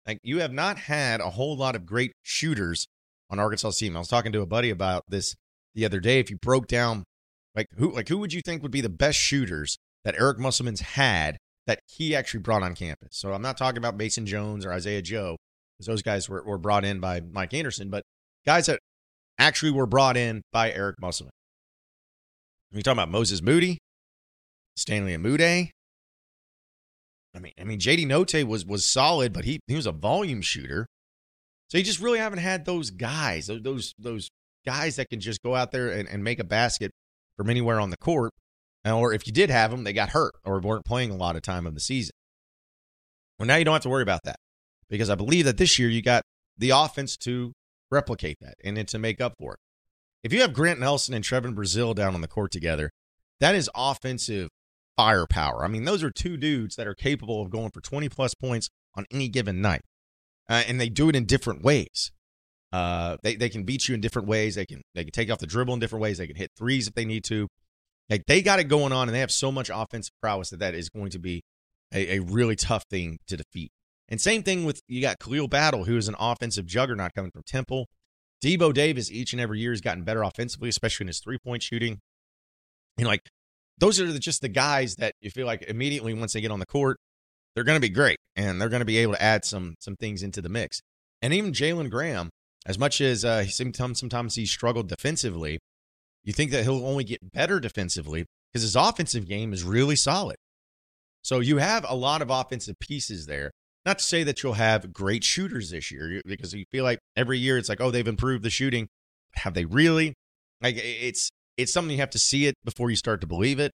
Like, 0.07 0.19
you 0.23 0.41
have 0.41 0.53
not 0.53 0.79
had 0.79 1.21
a 1.21 1.31
whole 1.31 1.57
lot 1.57 1.75
of 1.75 1.87
great 1.87 2.13
shooters 2.23 2.87
on 3.31 3.39
Arkansas 3.39 3.71
team. 3.71 3.97
I 3.97 4.01
was 4.01 4.09
talking 4.09 4.33
to 4.33 4.43
a 4.43 4.47
buddy 4.47 4.71
about 4.71 5.03
this 5.09 5.35
the 5.75 5.85
other 5.85 6.01
day. 6.01 6.21
If 6.21 6.31
you 6.31 6.37
broke 6.37 6.67
down, 6.67 7.05
like 7.55 7.67
who, 7.77 7.91
like 7.93 8.09
who 8.09 8.19
would 8.19 8.33
you 8.33 8.43
think 8.45 8.63
would 8.63 8.71
be 8.71 8.81
the 8.81 8.89
best 8.89 9.19
shooters 9.19 9.79
that 10.05 10.15
Eric 10.19 10.39
Musselman's 10.39 10.81
had 10.81 11.39
that 11.67 11.81
he 11.87 12.15
actually 12.15 12.41
brought 12.41 12.63
on 12.63 12.75
campus? 12.75 13.11
So 13.13 13.33
I'm 13.33 13.43
not 13.43 13.57
talking 13.57 13.79
about 13.79 13.97
Mason 13.97 14.27
Jones 14.27 14.67
or 14.67 14.73
Isaiah 14.73 15.03
Joe, 15.03 15.37
because 15.77 15.87
those 15.87 16.03
guys 16.03 16.29
were, 16.29 16.43
were 16.45 16.59
brought 16.59 16.85
in 16.85 17.01
by 17.01 17.21
Mike 17.21 17.55
Anderson, 17.55 17.89
but 17.89 18.03
guys 18.45 18.67
that 18.67 18.79
actually 19.39 19.73
were 19.73 19.87
brought 19.87 20.17
in 20.17 20.43
by 20.53 20.71
Eric 20.71 20.97
Musselman. 21.01 21.33
You 22.71 22.83
talking 22.83 22.99
about 22.99 23.11
Moses 23.11 23.41
Moody, 23.41 23.79
Stanley 24.77 25.17
Umude? 25.17 25.71
I 27.35 27.41
mean, 27.41 27.53
I 27.61 27.65
mean, 27.65 27.79
JD 27.79 28.07
Notae 28.07 28.45
was 28.45 28.65
was 28.65 28.87
solid, 28.87 29.33
but 29.33 29.45
he 29.45 29.61
he 29.67 29.75
was 29.75 29.87
a 29.87 29.93
volume 29.93 30.43
shooter. 30.43 30.87
So 31.69 31.79
you 31.79 31.85
just 31.85 32.01
really 32.01 32.19
haven't 32.19 32.39
had 32.39 32.65
those 32.65 32.91
guys, 32.91 33.47
those 33.49 33.95
those, 33.99 34.29
guys 34.65 34.97
that 34.97 35.11
can 35.11 35.21
just 35.21 35.43
go 35.43 35.55
out 35.55 35.73
there 35.73 35.91
and, 35.91 36.09
and 36.09 36.25
make 36.25 36.39
a 36.39 36.45
basket 36.45 36.91
from 37.37 37.51
anywhere 37.51 37.79
on 37.81 37.91
the 37.91 37.97
court. 37.97 38.33
Or 38.85 39.13
if 39.13 39.27
you 39.27 39.33
did 39.33 39.51
have 39.51 39.71
them, 39.71 39.85
they 39.85 39.93
got 39.93 40.11
hurt 40.11 40.35
or 40.45 40.61
weren't 40.61 40.85
playing 40.85 41.11
a 41.11 41.17
lot 41.17 41.37
of 41.37 41.43
time 41.43 41.67
of 41.67 41.75
the 41.75 41.81
season. 41.81 42.13
Well, 43.39 43.47
now 43.47 43.57
you 43.57 43.65
don't 43.65 43.73
have 43.73 43.83
to 43.83 43.89
worry 43.89 44.03
about 44.03 44.25
that 44.25 44.37
because 44.89 45.11
I 45.11 45.15
believe 45.15 45.47
that 45.47 45.57
this 45.57 45.79
year 45.79 45.89
you 45.89 46.03
got 46.03 46.23
the 46.57 46.71
offense 46.71 47.17
to 47.19 47.53
replicate 47.91 48.37
that 48.41 48.55
and 48.63 48.87
to 48.87 48.99
make 48.99 49.21
up 49.21 49.35
for 49.39 49.55
it. 49.55 49.59
If 50.23 50.33
you 50.33 50.41
have 50.43 50.53
Grant 50.53 50.81
Nelson 50.81 51.15
and 51.15 51.25
Trevon 51.25 51.55
Brazile 51.55 51.95
down 51.95 52.15
on 52.15 52.21
the 52.21 52.29
court 52.29 52.51
together, 52.51 52.91
that 53.41 53.55
is 53.55 53.71
offensive 53.75 54.49
firepower. 54.97 55.65
I 55.65 55.69
mean, 55.69 55.85
those 55.85 56.03
are 56.03 56.11
two 56.11 56.37
dudes 56.37 56.77
that 56.77 56.87
are 56.87 56.95
capable 56.95 57.43
of 57.43 57.51
going 57.51 57.71
for 57.71 57.81
20 57.81 58.09
plus 58.09 58.35
points 58.35 58.69
on 58.95 59.07
any 59.11 59.29
given 59.29 59.61
night 59.61 59.83
uh, 60.49 60.63
and 60.67 60.81
they 60.81 60.89
do 60.89 61.09
it 61.09 61.17
in 61.17 61.25
different 61.25 61.63
ways. 61.63 62.13
Uh, 62.73 63.17
they 63.23 63.37
they 63.37 63.49
can 63.49 63.63
beat 63.63 63.89
you 63.89 63.95
in 63.95 64.01
different 64.01 64.29
ways. 64.29 64.57
They 64.57 64.67
can 64.67 64.83
they 64.95 65.05
can 65.05 65.13
take 65.13 65.31
off 65.31 65.39
the 65.39 65.47
dribble 65.47 65.75
in 65.75 65.81
different 65.81 66.03
ways. 66.03 66.19
They 66.19 66.27
can 66.27 66.37
hit 66.37 66.51
threes 66.57 66.89
if 66.89 66.95
they 66.95 67.05
need 67.05 67.25
to. 67.25 67.49
Like 68.11 68.25
they 68.27 68.43
got 68.43 68.59
it 68.59 68.65
going 68.65 68.93
on, 68.93 69.09
and 69.09 69.15
they 69.15 69.21
have 69.21 69.31
so 69.31 69.53
much 69.53 69.71
offensive 69.73 70.13
prowess 70.21 70.51
that 70.51 70.59
that 70.59 70.75
is 70.75 70.89
going 70.89 71.11
to 71.11 71.19
be 71.19 71.43
a, 71.93 72.17
a 72.17 72.19
really 72.21 72.57
tough 72.57 72.85
thing 72.91 73.19
to 73.29 73.37
defeat. 73.37 73.71
And 74.09 74.21
same 74.21 74.43
thing 74.43 74.65
with 74.65 74.83
you 74.89 75.01
got 75.01 75.19
Khalif 75.21 75.49
Battle, 75.49 75.85
who 75.85 75.97
is 75.97 76.09
an 76.09 76.17
offensive 76.19 76.67
juggernaut 76.67 77.13
coming 77.15 77.31
from 77.31 77.43
Temple. 77.47 77.87
Devo 78.45 78.75
Davis 78.75 79.11
each 79.11 79.33
and 79.33 79.41
every 79.41 79.61
year 79.61 79.71
has 79.71 79.81
gotten 79.81 80.03
better 80.03 80.23
offensively, 80.23 80.69
especially 80.69 81.05
in 81.05 81.09
his 81.09 81.21
three 81.21 81.39
point 81.39 81.63
shooting. 81.63 82.01
Know, 82.99 83.07
like 83.07 83.31
those 83.79 84.01
are 84.01 84.19
just 84.19 84.41
the 84.41 84.49
guys 84.49 84.97
that 84.97 85.15
you 85.21 85.31
feel 85.31 85.47
like 85.47 85.63
immediately 85.63 86.15
once 86.15 86.33
they 86.33 86.41
get 86.41 86.51
on 86.51 86.61
the 86.61 86.67
court, 86.67 86.99
they're 87.55 87.65
going 87.65 87.77
to 87.77 87.81
be 87.81 87.93
great 87.93 88.19
and 88.37 88.61
they're 88.61 88.69
going 88.69 88.81
to 88.81 88.87
be 88.87 88.99
able 88.99 89.15
to 89.15 89.23
add 89.23 89.45
some 89.45 89.75
some 89.81 89.97
things 89.97 90.23
into 90.23 90.41
the 90.41 90.49
mix. 90.49 90.81
And 91.23 91.33
even 91.33 91.53
Jalen 91.53 91.91
Graham, 91.91 92.31
as 92.67 92.79
much 92.79 93.01
as 93.01 93.25
uh, 93.25 93.47
sometimes 93.47 93.99
sometimes 94.01 94.35
he 94.35 94.47
struggled 94.47 94.89
defensively, 94.89 95.59
you 96.23 96.33
think 96.33 96.51
that 96.51 96.65
he'll 96.65 96.87
only 96.87 97.05
get 97.05 97.33
better 97.33 97.61
defensively 97.61 98.27
because 98.53 98.63
his 98.63 98.77
offensive 98.77 99.29
game 99.29 99.53
is 99.53 99.63
really 99.63 99.97
solid. 99.97 100.37
So 101.23 101.41
you 101.41 101.59
have 101.59 101.87
a 101.89 101.95
lot 101.95 102.23
of 102.23 102.31
offensive 102.31 102.79
pieces 102.79 103.27
there. 103.27 103.51
Not 103.87 103.99
to 103.99 104.05
say 104.05 104.25
that 104.25 104.43
you'll 104.43 104.55
have 104.55 104.93
great 104.93 105.25
shooters 105.25 105.71
this 105.71 105.91
year 105.91 106.23
because 106.25 106.55
you 106.55 106.65
feel 106.71 106.85
like 106.85 106.99
every 107.17 107.39
year 107.39 107.59
it's 107.59 107.69
like, 107.69 107.81
oh, 107.81 107.91
they've 107.91 108.07
improved 108.07 108.43
the 108.43 108.51
shooting. 108.51 108.89
Have 109.35 109.55
they 109.55 109.67
really? 109.67 110.15
Like 110.63 110.77
it's 110.79 111.31
it's 111.57 111.73
something 111.73 111.93
you 111.93 112.01
have 112.01 112.11
to 112.11 112.19
see 112.19 112.47
it 112.47 112.55
before 112.65 112.91
you 112.91 112.97
start 112.97 113.21
to 113.21 113.27
believe 113.27 113.59
it. 113.59 113.73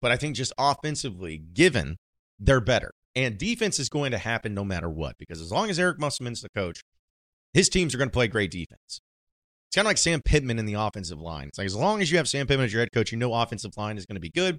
But 0.00 0.12
I 0.12 0.16
think 0.16 0.36
just 0.36 0.52
offensively, 0.58 1.38
given 1.38 1.96
they're 2.38 2.60
better. 2.60 2.92
And 3.16 3.36
defense 3.36 3.78
is 3.78 3.88
going 3.88 4.12
to 4.12 4.18
happen 4.18 4.54
no 4.54 4.64
matter 4.64 4.88
what, 4.88 5.16
because 5.18 5.40
as 5.40 5.50
long 5.50 5.70
as 5.70 5.78
Eric 5.78 5.98
Musselman's 5.98 6.40
the 6.40 6.50
coach, 6.50 6.82
his 7.52 7.68
teams 7.68 7.94
are 7.94 7.98
going 7.98 8.10
to 8.10 8.14
play 8.14 8.28
great 8.28 8.50
defense. 8.50 9.00
It's 9.66 9.74
kind 9.74 9.86
of 9.86 9.90
like 9.90 9.98
Sam 9.98 10.22
Pittman 10.22 10.58
in 10.58 10.66
the 10.66 10.74
offensive 10.74 11.20
line. 11.20 11.48
It's 11.48 11.58
like 11.58 11.66
as 11.66 11.74
long 11.74 12.00
as 12.00 12.10
you 12.10 12.18
have 12.18 12.28
Sam 12.28 12.46
Pittman 12.46 12.66
as 12.66 12.72
your 12.72 12.80
head 12.80 12.92
coach, 12.92 13.10
you 13.10 13.18
know 13.18 13.34
offensive 13.34 13.76
line 13.76 13.98
is 13.98 14.06
going 14.06 14.16
to 14.16 14.20
be 14.20 14.30
good. 14.30 14.56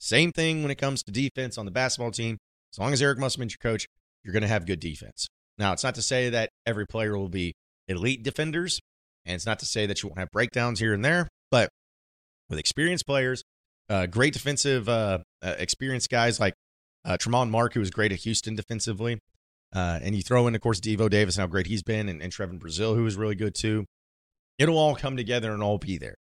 Same 0.00 0.32
thing 0.32 0.62
when 0.62 0.70
it 0.70 0.78
comes 0.78 1.02
to 1.02 1.12
defense 1.12 1.58
on 1.58 1.64
the 1.64 1.70
basketball 1.70 2.10
team. 2.10 2.38
As 2.72 2.78
long 2.78 2.92
as 2.92 3.02
Eric 3.02 3.18
Musselman's 3.18 3.52
your 3.52 3.70
coach, 3.70 3.86
you're 4.24 4.32
going 4.32 4.42
to 4.42 4.48
have 4.48 4.66
good 4.66 4.80
defense. 4.80 5.28
Now, 5.58 5.72
it's 5.72 5.84
not 5.84 5.94
to 5.96 6.02
say 6.02 6.30
that 6.30 6.50
every 6.66 6.86
player 6.86 7.16
will 7.16 7.28
be 7.28 7.54
elite 7.88 8.22
defenders, 8.22 8.80
and 9.24 9.34
it's 9.34 9.46
not 9.46 9.58
to 9.60 9.66
say 9.66 9.86
that 9.86 10.02
you 10.02 10.08
won't 10.08 10.18
have 10.18 10.30
breakdowns 10.30 10.80
here 10.80 10.94
and 10.94 11.04
there, 11.04 11.28
but 11.50 11.68
with 12.48 12.58
experienced 12.58 13.06
players, 13.06 13.44
uh, 13.88 14.06
great 14.06 14.32
defensive 14.32 14.88
uh, 14.88 15.18
uh, 15.42 15.54
experienced 15.58 16.10
guys 16.10 16.38
like 16.40 16.54
uh, 17.04 17.16
Tramon 17.16 17.50
Mark, 17.50 17.74
who 17.74 17.80
was 17.80 17.90
great 17.90 18.12
at 18.12 18.18
Houston 18.20 18.54
defensively. 18.54 19.18
Uh, 19.74 19.98
and 20.02 20.14
you 20.14 20.22
throw 20.22 20.46
in, 20.46 20.54
of 20.54 20.60
course, 20.60 20.80
Devo 20.80 21.10
Davis 21.10 21.36
and 21.36 21.42
how 21.42 21.46
great 21.46 21.66
he's 21.66 21.82
been, 21.82 22.08
and, 22.08 22.22
and 22.22 22.32
Trevon 22.32 22.58
Brazile, 22.58 22.94
who 22.94 23.04
was 23.04 23.16
really 23.16 23.34
good 23.34 23.54
too. 23.54 23.84
It'll 24.58 24.78
all 24.78 24.94
come 24.96 25.16
together 25.16 25.52
and 25.52 25.62
all 25.62 25.78
be 25.78 25.98
there. 25.98 26.16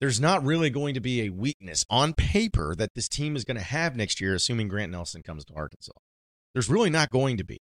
There's 0.00 0.20
not 0.20 0.44
really 0.44 0.70
going 0.70 0.94
to 0.94 1.00
be 1.00 1.22
a 1.22 1.30
weakness 1.30 1.84
on 1.90 2.14
paper 2.14 2.74
that 2.76 2.90
this 2.94 3.08
team 3.08 3.36
is 3.36 3.44
going 3.44 3.56
to 3.56 3.62
have 3.62 3.96
next 3.96 4.20
year, 4.20 4.34
assuming 4.34 4.68
Grant 4.68 4.92
Nelson 4.92 5.22
comes 5.22 5.44
to 5.46 5.54
Arkansas. 5.54 5.92
There's 6.54 6.68
really 6.68 6.90
not 6.90 7.10
going 7.10 7.36
to 7.38 7.44
be. 7.44 7.58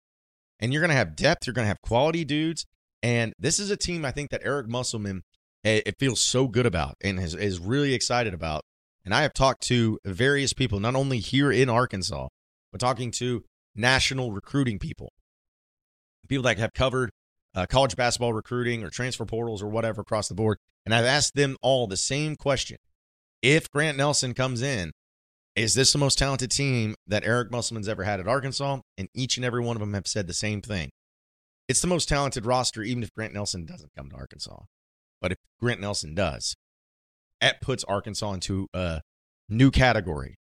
and 0.60 0.72
you're 0.72 0.82
going 0.82 0.90
to 0.90 0.96
have 0.96 1.16
depth. 1.16 1.46
You're 1.46 1.54
going 1.54 1.66
to 1.66 1.70
have 1.70 1.82
quality 1.82 2.24
dudes. 2.26 2.66
And 3.04 3.34
this 3.38 3.60
is 3.60 3.70
a 3.70 3.78
team 3.78 4.06
I 4.06 4.12
think 4.12 4.32
that 4.32 4.42
Eric 4.44 4.68
Musselman 4.68 5.22
it, 5.66 5.96
feels 6.00 6.22
so 6.22 6.48
good 6.48 6.66
about 6.66 6.96
and 7.02 7.20
is, 7.20 7.34
is 7.34 7.60
really 7.60 7.94
excited 7.94 8.34
about. 8.34 8.64
And 9.04 9.14
I 9.14 9.22
have 9.22 9.34
talked 9.34 9.62
to 9.64 10.00
various 10.06 10.54
people, 10.54 10.80
not 10.80 10.96
only 10.96 11.20
here 11.20 11.52
in 11.52 11.70
Arkansas, 11.70 12.28
but 12.72 12.80
talking 12.80 13.12
to 13.12 13.44
national 13.76 14.32
recruiting 14.32 14.80
people, 14.80 15.12
people 16.28 16.44
that 16.44 16.58
have 16.58 16.74
covered 16.74 17.12
uh, 17.54 17.66
college 17.68 17.96
basketball 17.96 18.34
recruiting 18.34 18.84
or 18.84 18.90
transfer 18.90 19.26
portals 19.26 19.62
or 19.62 19.68
whatever 19.68 20.02
across 20.02 20.28
the 20.28 20.36
board. 20.36 20.58
And 20.86 20.94
I've 20.94 21.06
asked 21.06 21.36
them 21.36 21.58
all 21.62 21.88
the 21.88 21.98
same 21.98 22.36
question. 22.36 22.78
If 23.42 23.70
Grant 23.70 23.98
Nelson 23.98 24.34
comes 24.34 24.62
in, 24.62 24.92
is 25.56 25.74
this 25.74 25.94
the 25.94 26.00
most 26.00 26.18
talented 26.18 26.52
team 26.52 26.96
that 27.08 27.26
Eric 27.26 27.52
Musselman's 27.52 27.88
ever 27.88 28.04
had 28.04 28.20
at 28.20 28.28
Arkansas? 28.28 28.80
And 28.98 29.08
each 29.14 29.38
and 29.38 29.46
every 29.46 29.62
one 29.62 29.78
of 29.78 29.80
them 29.80 29.94
have 29.94 30.08
said 30.08 30.28
the 30.28 30.34
same 30.34 30.62
thing. 30.62 30.90
It's 31.68 31.82
the 31.82 31.88
most 31.88 32.10
talented 32.10 32.46
roster, 32.46 32.84
even 32.84 33.04
if 33.04 33.14
Grant 33.14 33.34
Nelson 33.34 33.66
doesn't 33.66 33.92
come 33.96 34.10
to 34.10 34.16
Arkansas. 34.16 34.64
But 35.22 35.32
if 35.32 35.38
Grant 35.60 35.82
Nelson 35.82 36.14
does, 36.14 36.56
that 37.42 37.62
puts 37.62 37.84
Arkansas 37.84 38.34
into 38.34 38.68
a 38.74 39.02
new 39.50 39.72
category, 39.72 40.36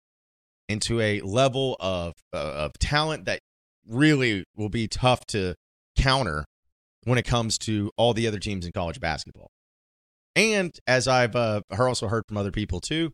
into 0.68 1.00
a 1.00 1.20
level 1.20 1.76
of 1.80 2.14
uh, 2.32 2.36
of 2.36 2.72
talent 2.78 3.24
that 3.26 3.40
really 3.86 4.44
will 4.56 4.68
be 4.68 4.88
tough 4.88 5.26
to 5.26 5.54
counter 5.96 6.44
when 7.04 7.18
it 7.18 7.24
comes 7.24 7.58
to 7.58 7.90
all 7.96 8.14
the 8.14 8.26
other 8.26 8.38
teams 8.38 8.64
in 8.64 8.72
college 8.72 9.00
basketball. 9.00 9.50
And 10.36 10.74
as 10.86 11.06
I've 11.06 11.36
uh, 11.36 11.60
also 11.78 12.08
heard 12.08 12.24
from 12.26 12.38
other 12.38 12.50
people 12.50 12.80
too, 12.80 13.12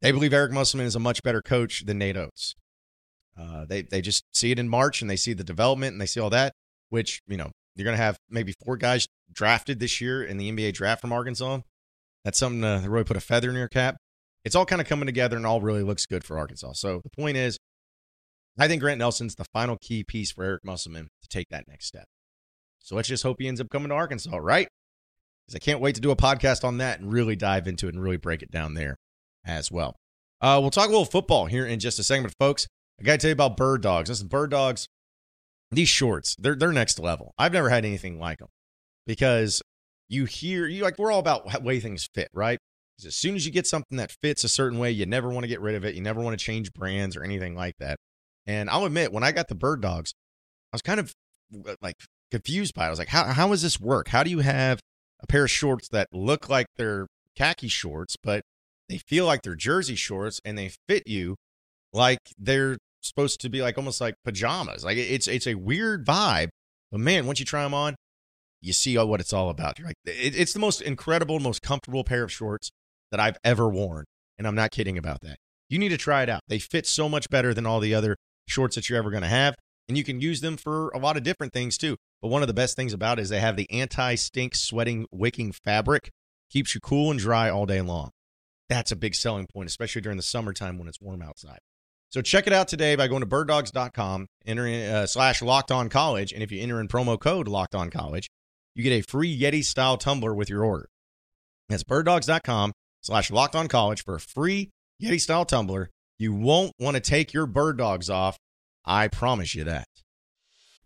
they 0.00 0.12
believe 0.12 0.32
Eric 0.32 0.52
Musselman 0.52 0.86
is 0.86 0.94
a 0.94 1.00
much 1.00 1.22
better 1.22 1.42
coach 1.42 1.84
than 1.84 1.98
Nate 1.98 2.16
Oats. 2.16 2.54
Uh, 3.38 3.64
they 3.66 3.82
they 3.82 4.00
just 4.00 4.24
see 4.32 4.50
it 4.50 4.58
in 4.58 4.68
March 4.68 5.00
and 5.00 5.10
they 5.10 5.16
see 5.16 5.32
the 5.32 5.44
development 5.44 5.92
and 5.92 6.00
they 6.00 6.06
see 6.06 6.20
all 6.20 6.30
that. 6.30 6.54
Which 6.90 7.20
you 7.26 7.36
know 7.36 7.50
you're 7.74 7.84
going 7.84 7.96
to 7.96 8.02
have 8.02 8.18
maybe 8.30 8.54
four 8.64 8.76
guys 8.76 9.06
drafted 9.32 9.80
this 9.80 10.00
year 10.00 10.22
in 10.22 10.36
the 10.36 10.50
NBA 10.50 10.74
draft 10.74 11.00
from 11.00 11.12
Arkansas. 11.12 11.60
That's 12.24 12.38
something 12.38 12.62
to 12.62 12.88
really 12.88 13.04
put 13.04 13.16
a 13.16 13.20
feather 13.20 13.50
in 13.50 13.56
your 13.56 13.68
cap. 13.68 13.96
It's 14.44 14.54
all 14.54 14.66
kind 14.66 14.80
of 14.80 14.88
coming 14.88 15.06
together 15.06 15.36
and 15.36 15.46
all 15.46 15.60
really 15.60 15.82
looks 15.82 16.06
good 16.06 16.24
for 16.24 16.38
Arkansas. 16.38 16.72
So 16.74 17.00
the 17.02 17.10
point 17.10 17.36
is, 17.36 17.58
I 18.58 18.66
think 18.66 18.80
Grant 18.80 18.98
Nelson's 18.98 19.36
the 19.36 19.44
final 19.52 19.76
key 19.80 20.02
piece 20.02 20.32
for 20.32 20.44
Eric 20.44 20.64
Musselman 20.64 21.08
to 21.22 21.28
take 21.28 21.48
that 21.50 21.68
next 21.68 21.86
step. 21.86 22.06
So 22.80 22.96
let's 22.96 23.08
just 23.08 23.22
hope 23.22 23.36
he 23.38 23.48
ends 23.48 23.60
up 23.60 23.68
coming 23.70 23.90
to 23.90 23.94
Arkansas, 23.94 24.36
right? 24.36 24.68
Because 25.46 25.56
I 25.56 25.58
can't 25.58 25.80
wait 25.80 25.94
to 25.94 26.00
do 26.00 26.10
a 26.10 26.16
podcast 26.16 26.64
on 26.64 26.78
that 26.78 27.00
and 27.00 27.12
really 27.12 27.36
dive 27.36 27.68
into 27.68 27.86
it 27.86 27.94
and 27.94 28.02
really 28.02 28.16
break 28.16 28.42
it 28.42 28.50
down 28.50 28.74
there 28.74 28.96
as 29.44 29.70
well. 29.70 29.96
Uh, 30.40 30.58
we'll 30.60 30.70
talk 30.70 30.86
a 30.86 30.90
little 30.90 31.04
football 31.04 31.46
here 31.46 31.66
in 31.66 31.78
just 31.78 31.98
a 31.98 32.04
segment, 32.04 32.34
folks. 32.38 32.66
I 33.00 33.04
got 33.04 33.12
to 33.12 33.18
tell 33.18 33.28
you 33.28 33.32
about 33.32 33.56
Bird 33.56 33.82
Dogs. 33.82 34.08
Listen, 34.08 34.28
Bird 34.28 34.50
Dogs, 34.50 34.88
these 35.70 35.88
shorts, 35.88 36.34
they're 36.38 36.56
they're 36.56 36.72
next 36.72 36.98
level. 36.98 37.34
I've 37.38 37.52
never 37.52 37.68
had 37.68 37.84
anything 37.84 38.18
like 38.18 38.38
them 38.38 38.48
because 39.08 39.60
you 40.08 40.26
hear 40.26 40.66
you 40.68 40.84
like 40.84 40.98
we're 40.98 41.10
all 41.10 41.18
about 41.18 41.64
way 41.64 41.80
things 41.80 42.08
fit, 42.14 42.28
right? 42.32 42.58
As 43.04 43.16
soon 43.16 43.34
as 43.34 43.46
you 43.46 43.50
get 43.50 43.66
something 43.66 43.96
that 43.98 44.14
fits 44.22 44.44
a 44.44 44.48
certain 44.48 44.78
way, 44.78 44.90
you 44.90 45.06
never 45.06 45.30
want 45.30 45.44
to 45.44 45.48
get 45.48 45.60
rid 45.60 45.74
of 45.74 45.84
it. 45.84 45.94
You 45.94 46.02
never 46.02 46.20
want 46.20 46.38
to 46.38 46.44
change 46.44 46.72
brands 46.72 47.16
or 47.16 47.24
anything 47.24 47.56
like 47.56 47.74
that. 47.78 47.96
And 48.46 48.68
I'll 48.68 48.84
admit, 48.84 49.12
when 49.12 49.24
I 49.24 49.32
got 49.32 49.48
the 49.48 49.54
Bird 49.54 49.80
Dogs, 49.80 50.14
I 50.72 50.74
was 50.74 50.82
kind 50.82 51.00
of 51.00 51.12
uh, 51.66 51.74
like 51.80 51.96
confused 52.30 52.74
by 52.74 52.84
it. 52.84 52.86
I 52.88 52.90
was 52.90 52.98
like, 52.98 53.08
how 53.08 53.24
how 53.24 53.48
does 53.48 53.62
this 53.62 53.80
work? 53.80 54.08
How 54.08 54.22
do 54.22 54.30
you 54.30 54.40
have 54.40 54.80
a 55.20 55.26
pair 55.26 55.44
of 55.44 55.50
shorts 55.50 55.88
that 55.88 56.08
look 56.12 56.48
like 56.48 56.66
they're 56.76 57.06
khaki 57.34 57.68
shorts, 57.68 58.16
but 58.22 58.42
they 58.88 58.98
feel 58.98 59.24
like 59.24 59.42
they're 59.42 59.54
jersey 59.54 59.96
shorts 59.96 60.40
and 60.44 60.58
they 60.58 60.70
fit 60.88 61.06
you 61.06 61.36
like 61.92 62.18
they're 62.38 62.78
supposed 63.00 63.40
to 63.40 63.48
be 63.48 63.62
like 63.62 63.78
almost 63.78 64.00
like 64.00 64.14
pajamas. 64.24 64.84
Like 64.84 64.98
it's 64.98 65.28
it's 65.28 65.46
a 65.46 65.54
weird 65.54 66.04
vibe, 66.04 66.48
but 66.90 67.00
man, 67.00 67.26
once 67.26 67.40
you 67.40 67.46
try 67.46 67.62
them 67.62 67.74
on, 67.74 67.94
you 68.60 68.72
see 68.72 68.96
what 68.98 69.20
it's 69.20 69.32
all 69.32 69.50
about. 69.50 69.78
You're 69.78 69.88
like, 69.88 69.96
it, 70.04 70.36
it's 70.36 70.52
the 70.52 70.58
most 70.58 70.80
incredible, 70.80 71.40
most 71.40 71.62
comfortable 71.62 72.04
pair 72.04 72.22
of 72.24 72.32
shorts 72.32 72.70
that 73.10 73.20
I've 73.20 73.38
ever 73.44 73.68
worn, 73.68 74.04
and 74.36 74.46
I'm 74.46 74.54
not 74.54 74.70
kidding 74.70 74.98
about 74.98 75.20
that. 75.22 75.36
You 75.68 75.78
need 75.78 75.90
to 75.90 75.96
try 75.96 76.22
it 76.22 76.28
out. 76.28 76.40
They 76.48 76.58
fit 76.58 76.86
so 76.86 77.08
much 77.08 77.30
better 77.30 77.52
than 77.52 77.66
all 77.66 77.80
the 77.80 77.94
other 77.94 78.16
shorts 78.46 78.74
that 78.76 78.88
you're 78.88 78.98
ever 78.98 79.10
going 79.10 79.22
to 79.22 79.28
have, 79.28 79.54
and 79.88 79.96
you 79.96 80.04
can 80.04 80.20
use 80.20 80.40
them 80.40 80.56
for 80.56 80.88
a 80.90 80.98
lot 80.98 81.16
of 81.16 81.22
different 81.22 81.52
things 81.52 81.78
too. 81.78 81.96
But 82.20 82.28
one 82.28 82.42
of 82.42 82.48
the 82.48 82.54
best 82.54 82.76
things 82.76 82.92
about 82.92 83.18
it 83.18 83.22
is 83.22 83.28
they 83.28 83.40
have 83.40 83.56
the 83.56 83.70
anti-stink, 83.70 84.54
sweating, 84.54 85.06
wicking 85.12 85.52
fabric, 85.52 86.10
keeps 86.50 86.74
you 86.74 86.80
cool 86.80 87.10
and 87.10 87.20
dry 87.20 87.50
all 87.50 87.66
day 87.66 87.80
long. 87.80 88.10
That's 88.68 88.90
a 88.92 88.96
big 88.96 89.14
selling 89.14 89.46
point, 89.46 89.68
especially 89.68 90.02
during 90.02 90.16
the 90.16 90.22
summertime 90.22 90.78
when 90.78 90.88
it's 90.88 91.00
warm 91.00 91.22
outside. 91.22 91.58
So 92.10 92.22
check 92.22 92.46
it 92.46 92.52
out 92.54 92.68
today 92.68 92.96
by 92.96 93.06
going 93.06 93.20
to 93.20 93.26
birddogs.com, 93.26 94.26
entering 94.46 94.82
uh, 94.82 95.06
slash 95.06 95.42
locked 95.42 95.70
on 95.70 95.90
college. 95.90 96.32
And 96.32 96.42
if 96.42 96.50
you 96.50 96.62
enter 96.62 96.80
in 96.80 96.88
promo 96.88 97.20
code 97.20 97.48
locked 97.48 97.74
on 97.74 97.90
college, 97.90 98.28
you 98.78 98.84
get 98.84 98.92
a 98.92 99.02
free 99.02 99.36
Yeti 99.36 99.64
style 99.64 99.96
tumbler 99.96 100.32
with 100.32 100.48
your 100.48 100.64
order. 100.64 100.88
That's 101.68 101.84
birddogs.com 101.84 102.72
slash 103.02 103.30
locked 103.30 103.56
on 103.56 103.68
college 103.68 104.04
for 104.04 104.14
a 104.14 104.20
free 104.20 104.70
Yeti 105.02 105.20
style 105.20 105.44
tumbler. 105.44 105.90
You 106.18 106.32
won't 106.32 106.72
want 106.78 106.94
to 106.94 107.00
take 107.00 107.32
your 107.32 107.46
bird 107.46 107.78
dogs 107.78 108.08
off. 108.08 108.38
I 108.84 109.08
promise 109.08 109.54
you 109.54 109.64
that. 109.64 109.86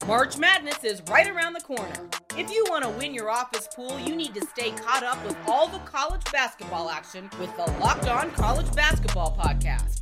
March 0.07 0.37
Madness 0.37 0.83
is 0.83 1.01
right 1.09 1.31
around 1.31 1.53
the 1.53 1.61
corner. 1.61 2.09
If 2.37 2.51
you 2.51 2.65
want 2.69 2.83
to 2.83 2.91
win 2.91 3.15
your 3.15 3.31
office 3.31 3.69
pool, 3.75 3.99
you 4.01 4.17
need 4.17 4.35
to 4.35 4.45
stay 4.47 4.73
caught 4.73 5.05
up 5.05 5.25
with 5.25 5.37
all 5.47 5.69
the 5.69 5.79
college 5.79 6.25
basketball 6.33 6.91
action 6.91 7.31
with 7.39 7.55
the 7.57 7.71
Locked 7.79 8.09
On 8.09 8.31
College 8.33 8.75
Basketball 8.75 9.39
Podcast. 9.39 10.02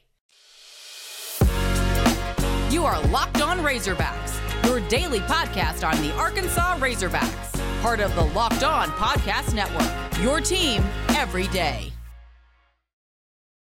You 2.81 2.87
are 2.87 3.07
Locked 3.09 3.43
On 3.43 3.59
Razorbacks, 3.59 4.65
your 4.65 4.79
daily 4.89 5.19
podcast 5.19 5.87
on 5.87 6.01
the 6.01 6.11
Arkansas 6.15 6.79
Razorbacks, 6.79 7.81
part 7.83 7.99
of 7.99 8.15
the 8.15 8.23
Locked 8.23 8.63
On 8.63 8.87
Podcast 8.93 9.53
Network. 9.53 9.87
Your 10.23 10.41
team 10.41 10.83
every 11.09 11.45
day. 11.49 11.93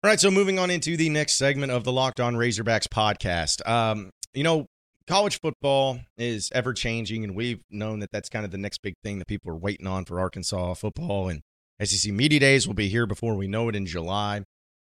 All 0.03 0.11
right, 0.11 0.19
so 0.19 0.29
moving 0.29 0.59
on 0.59 0.69
into 0.69 0.95
the 0.95 1.09
next 1.09 1.39
segment 1.39 1.71
of 1.71 1.83
the 1.85 1.91
Locked 1.91 2.19
On 2.19 2.35
Razorbacks 2.35 2.87
podcast. 2.87 3.67
Um, 3.67 4.11
you 4.35 4.43
know, 4.43 4.67
college 5.07 5.39
football 5.39 6.01
is 6.19 6.51
ever 6.53 6.71
changing, 6.71 7.23
and 7.23 7.35
we've 7.35 7.63
known 7.71 8.01
that 8.01 8.11
that's 8.11 8.29
kind 8.29 8.45
of 8.45 8.51
the 8.51 8.59
next 8.59 8.83
big 8.83 8.93
thing 9.03 9.17
that 9.17 9.27
people 9.27 9.51
are 9.51 9.57
waiting 9.57 9.87
on 9.87 10.05
for 10.05 10.19
Arkansas 10.19 10.75
football. 10.75 11.29
And 11.29 11.41
SEC 11.81 12.13
Media 12.13 12.39
Days 12.39 12.67
will 12.67 12.75
be 12.75 12.89
here 12.89 13.07
before 13.07 13.33
we 13.33 13.47
know 13.47 13.69
it 13.69 13.75
in 13.75 13.87
July. 13.87 14.43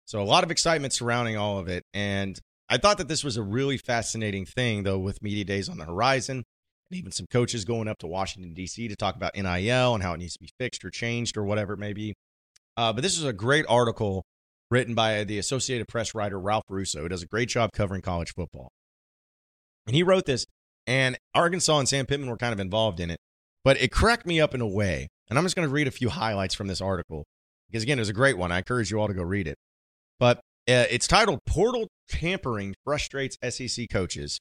So 0.06 0.22
a 0.22 0.24
lot 0.24 0.44
of 0.44 0.52
excitement 0.52 0.94
surrounding 0.94 1.38
all 1.38 1.58
of 1.58 1.68
it. 1.68 1.86
And 1.96 2.40
I 2.72 2.78
thought 2.78 2.98
that 3.00 3.10
this 3.10 3.22
was 3.22 3.36
a 3.36 3.44
really 3.44 3.76
fascinating 3.76 4.46
thing, 4.46 4.84
though, 4.84 4.98
with 4.98 5.22
media 5.22 5.44
days 5.44 5.68
on 5.68 5.78
the 5.78 5.84
horizon, 5.84 6.38
and 6.38 6.98
even 6.98 7.12
some 7.12 7.26
coaches 7.30 7.66
going 7.66 7.90
up 7.90 7.98
to 7.98 8.08
Washington, 8.08 8.54
D.C. 8.54 8.88
to 8.88 8.96
talk 8.96 9.18
about 9.18 9.36
NIL 9.36 9.94
and 9.94 10.02
how 10.02 10.14
it 10.14 10.20
needs 10.20 10.36
to 10.36 10.40
be 10.40 10.50
fixed 10.58 10.86
or 10.86 10.90
changed 10.90 11.36
or 11.36 11.44
whatever 11.44 11.74
it 11.74 11.80
may 11.80 11.92
be. 11.92 12.16
Uh, 12.78 12.94
but 12.94 13.02
this 13.02 13.18
is 13.18 13.26
a 13.26 13.34
great 13.34 13.66
article 13.68 14.24
written 14.70 14.96
by 14.96 15.26
the 15.26 15.38
Associated 15.38 15.90
Press 15.90 16.16
writer 16.16 16.40
Ralph 16.40 16.64
Russo, 16.70 17.02
who 17.02 17.10
does 17.10 17.22
a 17.22 17.28
great 17.28 17.50
job 17.50 17.72
covering 17.74 18.02
college 18.02 18.34
football. 18.34 18.72
And 19.86 19.94
he 19.94 20.02
wrote 20.02 20.26
this, 20.26 20.46
and 20.88 21.18
Arkansas 21.36 21.78
and 21.78 21.90
Sam 21.90 22.06
Pittman 22.06 22.30
were 22.30 22.38
kind 22.38 22.54
of 22.54 22.60
involved 22.62 23.02
in 23.02 23.10
it, 23.10 23.20
but 23.66 23.82
it 23.82 23.92
cracked 23.92 24.26
me 24.26 24.40
up 24.40 24.56
in 24.56 24.62
a 24.62 24.68
way. 24.68 25.10
And 25.30 25.38
I'm 25.38 25.44
just 25.44 25.58
going 25.58 25.68
to 25.68 25.74
read 25.74 25.90
a 25.90 25.92
few 25.92 26.08
highlights 26.08 26.56
from 26.56 26.68
this 26.68 26.80
article 26.80 27.26
because, 27.70 27.84
again, 27.84 28.00
it 28.00 28.02
was 28.02 28.08
a 28.08 28.14
great 28.14 28.38
one. 28.38 28.50
I 28.50 28.60
encourage 28.60 28.92
you 28.92 29.02
all 29.02 29.10
to 29.10 29.14
go 29.14 29.24
read 29.24 29.48
it. 29.48 29.58
But 30.20 30.40
uh, 30.68 30.86
it's 30.90 31.08
titled 31.08 31.40
Portal 31.46 31.88
Tampering 32.08 32.76
Frustrates 32.86 33.38
SEC 33.50 33.88
Coaches, 33.90 34.40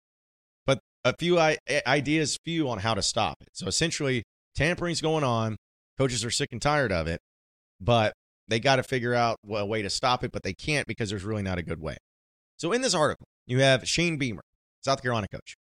but 0.66 0.80
a 1.04 1.14
few 1.18 1.38
I- 1.38 1.58
ideas, 1.86 2.38
few 2.44 2.68
on 2.68 2.78
how 2.78 2.94
to 2.94 3.02
stop 3.02 3.36
it. 3.40 3.48
So 3.52 3.66
essentially, 3.66 4.22
tampering's 4.54 5.00
going 5.00 5.24
on. 5.24 5.56
Coaches 5.98 6.24
are 6.24 6.30
sick 6.30 6.48
and 6.52 6.60
tired 6.60 6.92
of 6.92 7.06
it, 7.06 7.20
but 7.80 8.12
they 8.48 8.60
got 8.60 8.76
to 8.76 8.82
figure 8.82 9.14
out 9.14 9.38
a 9.48 9.64
way 9.64 9.82
to 9.82 9.90
stop 9.90 10.24
it, 10.24 10.32
but 10.32 10.42
they 10.42 10.52
can't 10.52 10.86
because 10.86 11.10
there's 11.10 11.24
really 11.24 11.42
not 11.42 11.58
a 11.58 11.62
good 11.62 11.80
way. 11.80 11.96
So 12.58 12.72
in 12.72 12.82
this 12.82 12.94
article, 12.94 13.26
you 13.46 13.60
have 13.60 13.88
Shane 13.88 14.18
Beamer, 14.18 14.42
South 14.84 15.02
Carolina 15.02 15.28
coach. 15.32 15.56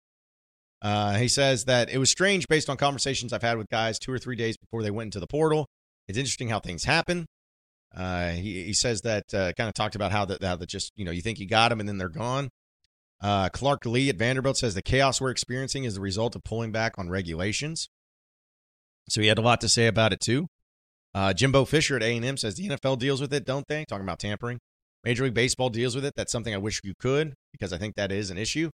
Uh, 0.81 1.15
he 1.15 1.27
says 1.27 1.65
that 1.65 1.89
it 1.89 1.97
was 1.97 2.09
strange 2.09 2.47
based 2.47 2.69
on 2.69 2.77
conversations 2.77 3.33
I've 3.33 3.41
had 3.41 3.57
with 3.57 3.67
guys 3.69 3.99
two 3.99 4.11
or 4.11 4.19
three 4.19 4.35
days 4.35 4.57
before 4.57 4.83
they 4.83 4.91
went 4.91 5.07
into 5.07 5.19
the 5.19 5.27
portal. 5.27 5.67
It's 6.07 6.17
interesting 6.17 6.49
how 6.49 6.59
things 6.59 6.85
happen. 6.85 7.25
Uh, 7.97 8.29
he, 8.29 8.63
he 8.63 8.73
says 8.73 9.01
that 9.01 9.33
uh, 9.33 9.51
kind 9.53 9.67
of 9.67 9.73
talked 9.73 9.95
about 9.95 10.11
how 10.11 10.23
that 10.25 10.43
how 10.43 10.55
that 10.55 10.69
just 10.69 10.93
you 10.95 11.03
know 11.03 11.11
you 11.11 11.21
think 11.21 11.39
you 11.39 11.47
got 11.47 11.69
them 11.69 11.79
and 11.79 11.89
then 11.89 11.97
they're 11.97 12.09
gone. 12.09 12.49
Uh, 13.19 13.49
Clark 13.49 13.85
Lea 13.85 14.09
at 14.09 14.17
Vanderbilt 14.17 14.57
says 14.57 14.75
the 14.75 14.83
chaos 14.83 15.19
we're 15.19 15.31
experiencing 15.31 15.83
is 15.83 15.95
the 15.95 16.01
result 16.01 16.35
of 16.35 16.43
pulling 16.43 16.71
back 16.71 16.99
on 16.99 17.09
regulations. 17.09 17.89
So 19.09 19.21
he 19.21 19.27
had 19.27 19.39
a 19.39 19.41
lot 19.41 19.61
to 19.61 19.69
say 19.69 19.87
about 19.87 20.13
it 20.13 20.19
too. 20.19 20.47
Uh, 21.15 21.33
Jimbo 21.33 21.65
Fisher 21.65 21.95
at 21.95 22.03
A&M 22.03 22.37
says 22.37 22.55
the 22.55 22.69
NFL 22.69 22.99
deals 22.99 23.19
with 23.19 23.33
it, 23.33 23.45
don't 23.45 23.67
they? 23.67 23.85
Talking 23.85 24.05
about 24.05 24.19
tampering. 24.19 24.59
Major 25.03 25.23
League 25.23 25.33
Baseball 25.33 25.69
deals 25.69 25.95
with 25.95 26.05
it. 26.05 26.13
That's 26.15 26.31
something 26.31 26.53
I 26.53 26.57
wish 26.57 26.81
you 26.83 26.93
could 26.99 27.33
because 27.51 27.73
I 27.73 27.79
think 27.79 27.95
that 27.95 28.11
is 28.11 28.29
an 28.29 28.37
issue. 28.37 28.69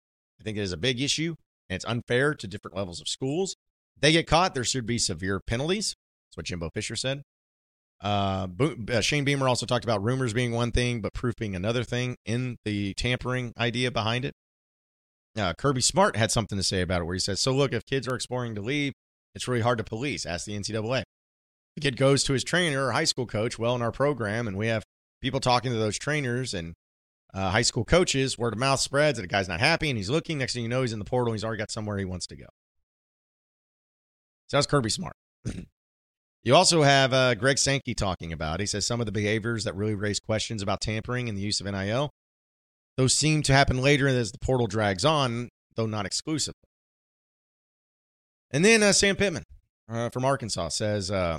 I 0.40 0.44
think 0.44 0.56
it 0.56 0.62
is 0.62 0.72
a 0.72 0.76
big 0.76 1.00
issue 1.00 1.34
and 1.68 1.75
it's 1.75 1.84
unfair 1.84 2.34
to 2.34 2.46
different 2.46 2.76
levels 2.76 3.00
of 3.00 3.08
schools. 3.08 3.56
If 3.96 4.02
they 4.02 4.12
get 4.12 4.28
caught, 4.28 4.54
there 4.54 4.62
should 4.62 4.87
be 4.87 4.98
severe 4.98 5.40
penalties. 5.40 5.96
That's 6.28 6.37
what 6.37 6.46
Jimbo 6.46 6.70
Fisher 6.70 6.94
said. 6.94 7.22
Uh, 8.00 8.46
uh, 8.92 9.00
Shane 9.00 9.24
Beamer 9.24 9.48
also 9.48 9.66
talked 9.66 9.84
about 9.84 10.02
rumors 10.02 10.32
being 10.32 10.52
one 10.52 10.70
thing, 10.70 11.00
but 11.00 11.12
proof 11.12 11.34
being 11.36 11.56
another 11.56 11.82
thing 11.82 12.16
in 12.24 12.56
the 12.64 12.94
tampering 12.94 13.52
idea 13.58 13.90
behind 13.90 14.24
it. 14.24 14.34
Uh, 15.36 15.52
Kirby 15.54 15.80
Smart 15.80 16.16
had 16.16 16.30
something 16.30 16.58
to 16.58 16.64
say 16.64 16.80
about 16.80 17.02
it 17.02 17.04
where 17.04 17.14
he 17.14 17.20
says, 17.20 17.40
So, 17.40 17.52
look, 17.52 17.72
if 17.72 17.84
kids 17.84 18.08
are 18.08 18.14
exploring 18.14 18.54
to 18.54 18.60
leave, 18.60 18.92
it's 19.34 19.48
really 19.48 19.60
hard 19.60 19.78
to 19.78 19.84
police. 19.84 20.26
Ask 20.26 20.46
the 20.46 20.56
NCAA. 20.56 21.02
The 21.74 21.80
kid 21.80 21.96
goes 21.96 22.24
to 22.24 22.32
his 22.32 22.44
trainer 22.44 22.86
or 22.86 22.92
high 22.92 23.04
school 23.04 23.26
coach, 23.26 23.58
well, 23.58 23.74
in 23.74 23.82
our 23.82 23.92
program, 23.92 24.48
and 24.48 24.56
we 24.56 24.68
have 24.68 24.82
people 25.20 25.40
talking 25.40 25.70
to 25.72 25.78
those 25.78 25.98
trainers 25.98 26.54
and 26.54 26.74
uh, 27.34 27.50
high 27.50 27.62
school 27.62 27.84
coaches, 27.84 28.38
word 28.38 28.54
of 28.54 28.58
mouth 28.58 28.80
spreads 28.80 29.18
that 29.18 29.24
a 29.24 29.28
guy's 29.28 29.48
not 29.48 29.60
happy 29.60 29.90
and 29.90 29.98
he's 29.98 30.10
looking. 30.10 30.38
Next 30.38 30.54
thing 30.54 30.62
you 30.62 30.68
know, 30.68 30.82
he's 30.82 30.92
in 30.92 30.98
the 30.98 31.04
portal. 31.04 31.32
He's 31.32 31.44
already 31.44 31.58
got 31.58 31.70
somewhere 31.70 31.98
he 31.98 32.04
wants 32.04 32.26
to 32.28 32.36
go. 32.36 32.46
So 34.48 34.56
that's 34.56 34.66
Kirby 34.66 34.90
Smart. 34.90 35.14
you 36.45 36.54
also 36.54 36.83
have 36.83 37.12
uh, 37.12 37.35
Greg 37.35 37.59
Sankey 37.59 37.95
talking 37.95 38.33
about. 38.33 38.61
He 38.61 38.66
says 38.66 38.87
some 38.87 39.00
of 39.00 39.07
the 39.07 39.12
behaviors 39.12 39.64
that 39.64 39.75
really 39.75 39.95
raise 39.95 40.21
questions 40.21 40.62
about 40.62 40.80
tampering 40.80 41.28
and 41.28 41.37
the 41.37 41.42
use 41.42 41.61
of 41.61 41.66
NIL. 41.66 42.11
Those 42.97 43.14
seem 43.14 43.42
to 43.42 43.52
happen 43.52 43.78
later 43.78 44.09
as 44.09 44.33
the 44.33 44.38
portal 44.38 44.66
drags 44.66 45.04
on, 45.04 45.49
though 45.76 45.87
not 45.87 46.07
exclusively. 46.07 46.54
And 48.50 48.64
then 48.64 48.83
uh, 48.83 48.92
Sam 48.92 49.16
Pittman 49.16 49.45
uh, 49.88 50.11
from 50.11 50.25
Arkansas 50.25 50.71
says 50.71 51.11
uh, 51.11 51.38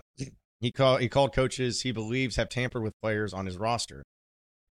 he 0.60 0.72
called 0.72 1.01
he 1.01 1.10
called 1.10 1.34
coaches 1.34 1.82
he 1.82 1.91
believes 1.91 2.36
have 2.36 2.50
tampered 2.50 2.84
with 2.84 2.94
players 3.01 3.34
on 3.34 3.46
his 3.46 3.58
roster. 3.58 4.03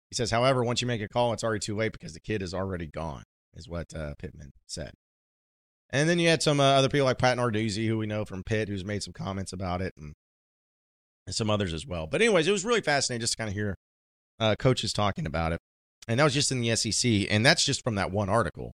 He 0.09 0.15
says, 0.15 0.31
however, 0.31 0.63
once 0.63 0.81
you 0.81 0.87
make 0.87 1.01
a 1.01 1.07
call, 1.07 1.33
it's 1.33 1.43
already 1.43 1.59
too 1.59 1.75
late 1.75 1.91
because 1.91 2.13
the 2.13 2.19
kid 2.19 2.41
is 2.41 2.53
already 2.53 2.87
gone, 2.87 3.23
is 3.55 3.67
what 3.67 3.93
uh, 3.95 4.13
Pittman 4.19 4.51
said. 4.67 4.91
And 5.91 6.09
then 6.09 6.19
you 6.19 6.27
had 6.29 6.43
some 6.43 6.59
uh, 6.59 6.63
other 6.63 6.89
people 6.89 7.05
like 7.05 7.17
Pat 7.17 7.37
Narduzzi, 7.37 7.87
who 7.87 7.97
we 7.97 8.05
know 8.05 8.25
from 8.25 8.43
Pitt, 8.43 8.67
who's 8.67 8.83
made 8.83 9.03
some 9.03 9.13
comments 9.13 9.53
about 9.53 9.81
it, 9.81 9.93
and, 9.97 10.13
and 11.25 11.35
some 11.35 11.49
others 11.49 11.73
as 11.73 11.85
well. 11.85 12.07
But 12.07 12.21
anyways, 12.21 12.47
it 12.47 12.51
was 12.51 12.65
really 12.65 12.81
fascinating 12.81 13.21
just 13.21 13.33
to 13.33 13.37
kind 13.37 13.49
of 13.49 13.53
hear 13.53 13.75
uh, 14.39 14.55
coaches 14.57 14.93
talking 14.93 15.25
about 15.25 15.51
it. 15.51 15.59
And 16.07 16.19
that 16.19 16.23
was 16.23 16.33
just 16.33 16.51
in 16.51 16.61
the 16.61 16.75
SEC, 16.75 17.27
and 17.29 17.45
that's 17.45 17.65
just 17.65 17.83
from 17.83 17.95
that 17.95 18.11
one 18.11 18.29
article, 18.29 18.71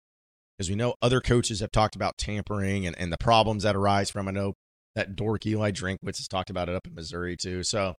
because 0.56 0.70
we 0.70 0.76
know 0.76 0.94
other 1.02 1.20
coaches 1.20 1.60
have 1.60 1.70
talked 1.70 1.96
about 1.96 2.16
tampering 2.16 2.86
and, 2.86 2.96
and 2.98 3.12
the 3.12 3.18
problems 3.18 3.64
that 3.64 3.76
arise 3.76 4.10
from. 4.10 4.28
I 4.28 4.30
know 4.30 4.54
that 4.94 5.14
dork 5.14 5.46
Eli 5.46 5.70
Drinkwitz 5.70 6.18
has 6.18 6.28
talked 6.28 6.50
about 6.50 6.68
it 6.68 6.74
up 6.74 6.86
in 6.86 6.94
Missouri 6.94 7.36
too. 7.36 7.62
So 7.62 7.94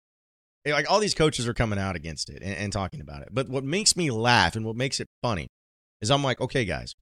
like 0.66 0.90
all 0.90 1.00
these 1.00 1.14
coaches 1.14 1.46
are 1.46 1.54
coming 1.54 1.78
out 1.78 1.96
against 1.96 2.30
it 2.30 2.42
and, 2.42 2.54
and 2.56 2.72
talking 2.72 3.00
about 3.00 3.22
it. 3.22 3.28
But 3.30 3.48
what 3.48 3.64
makes 3.64 3.96
me 3.96 4.10
laugh 4.10 4.56
and 4.56 4.64
what 4.64 4.76
makes 4.76 5.00
it 5.00 5.08
funny 5.22 5.48
is 6.00 6.10
I'm 6.10 6.24
like, 6.24 6.40
okay, 6.40 6.64
guys, 6.64 6.94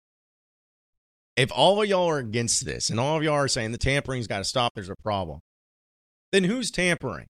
if 1.37 1.51
all 1.53 1.83
of 1.83 1.89
y'all 1.89 2.09
are 2.09 2.19
against 2.19 2.65
this 2.65 2.91
and 2.91 2.99
all 2.99 3.17
of 3.17 3.23
y'all 3.23 3.35
are 3.35 3.49
saying 3.49 3.73
the 3.73 3.79
tampering's 3.79 4.27
got 4.27 4.39
to 4.39 4.45
stop, 4.45 4.73
there's 4.75 4.89
a 4.89 4.97
problem, 4.97 5.41
then 6.33 6.45
who's 6.45 6.71
tampering? 6.71 7.27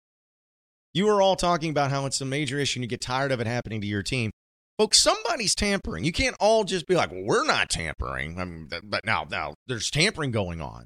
You 0.93 1.07
are 1.09 1.21
all 1.21 1.35
talking 1.35 1.71
about 1.71 1.89
how 1.89 2.05
it's 2.05 2.21
a 2.21 2.25
major 2.25 2.59
issue 2.59 2.79
and 2.79 2.83
you 2.83 2.87
get 2.87 3.01
tired 3.01 3.31
of 3.31 3.39
it 3.39 3.47
happening 3.47 3.81
to 3.81 3.87
your 3.87 4.03
team. 4.03 4.31
Folks, 4.77 4.99
somebody's 4.99 5.55
tampering. 5.55 6.03
You 6.03 6.11
can't 6.11 6.35
all 6.39 6.63
just 6.63 6.87
be 6.87 6.95
like, 6.95 7.11
well, 7.11 7.23
we're 7.23 7.45
not 7.45 7.69
tampering. 7.69 8.39
I 8.39 8.45
mean, 8.45 8.69
but 8.83 9.05
now, 9.05 9.25
now 9.29 9.53
there's 9.67 9.89
tampering 9.89 10.31
going 10.31 10.61
on, 10.61 10.85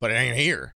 but 0.00 0.10
it 0.10 0.14
ain't 0.14 0.36
here. 0.36 0.72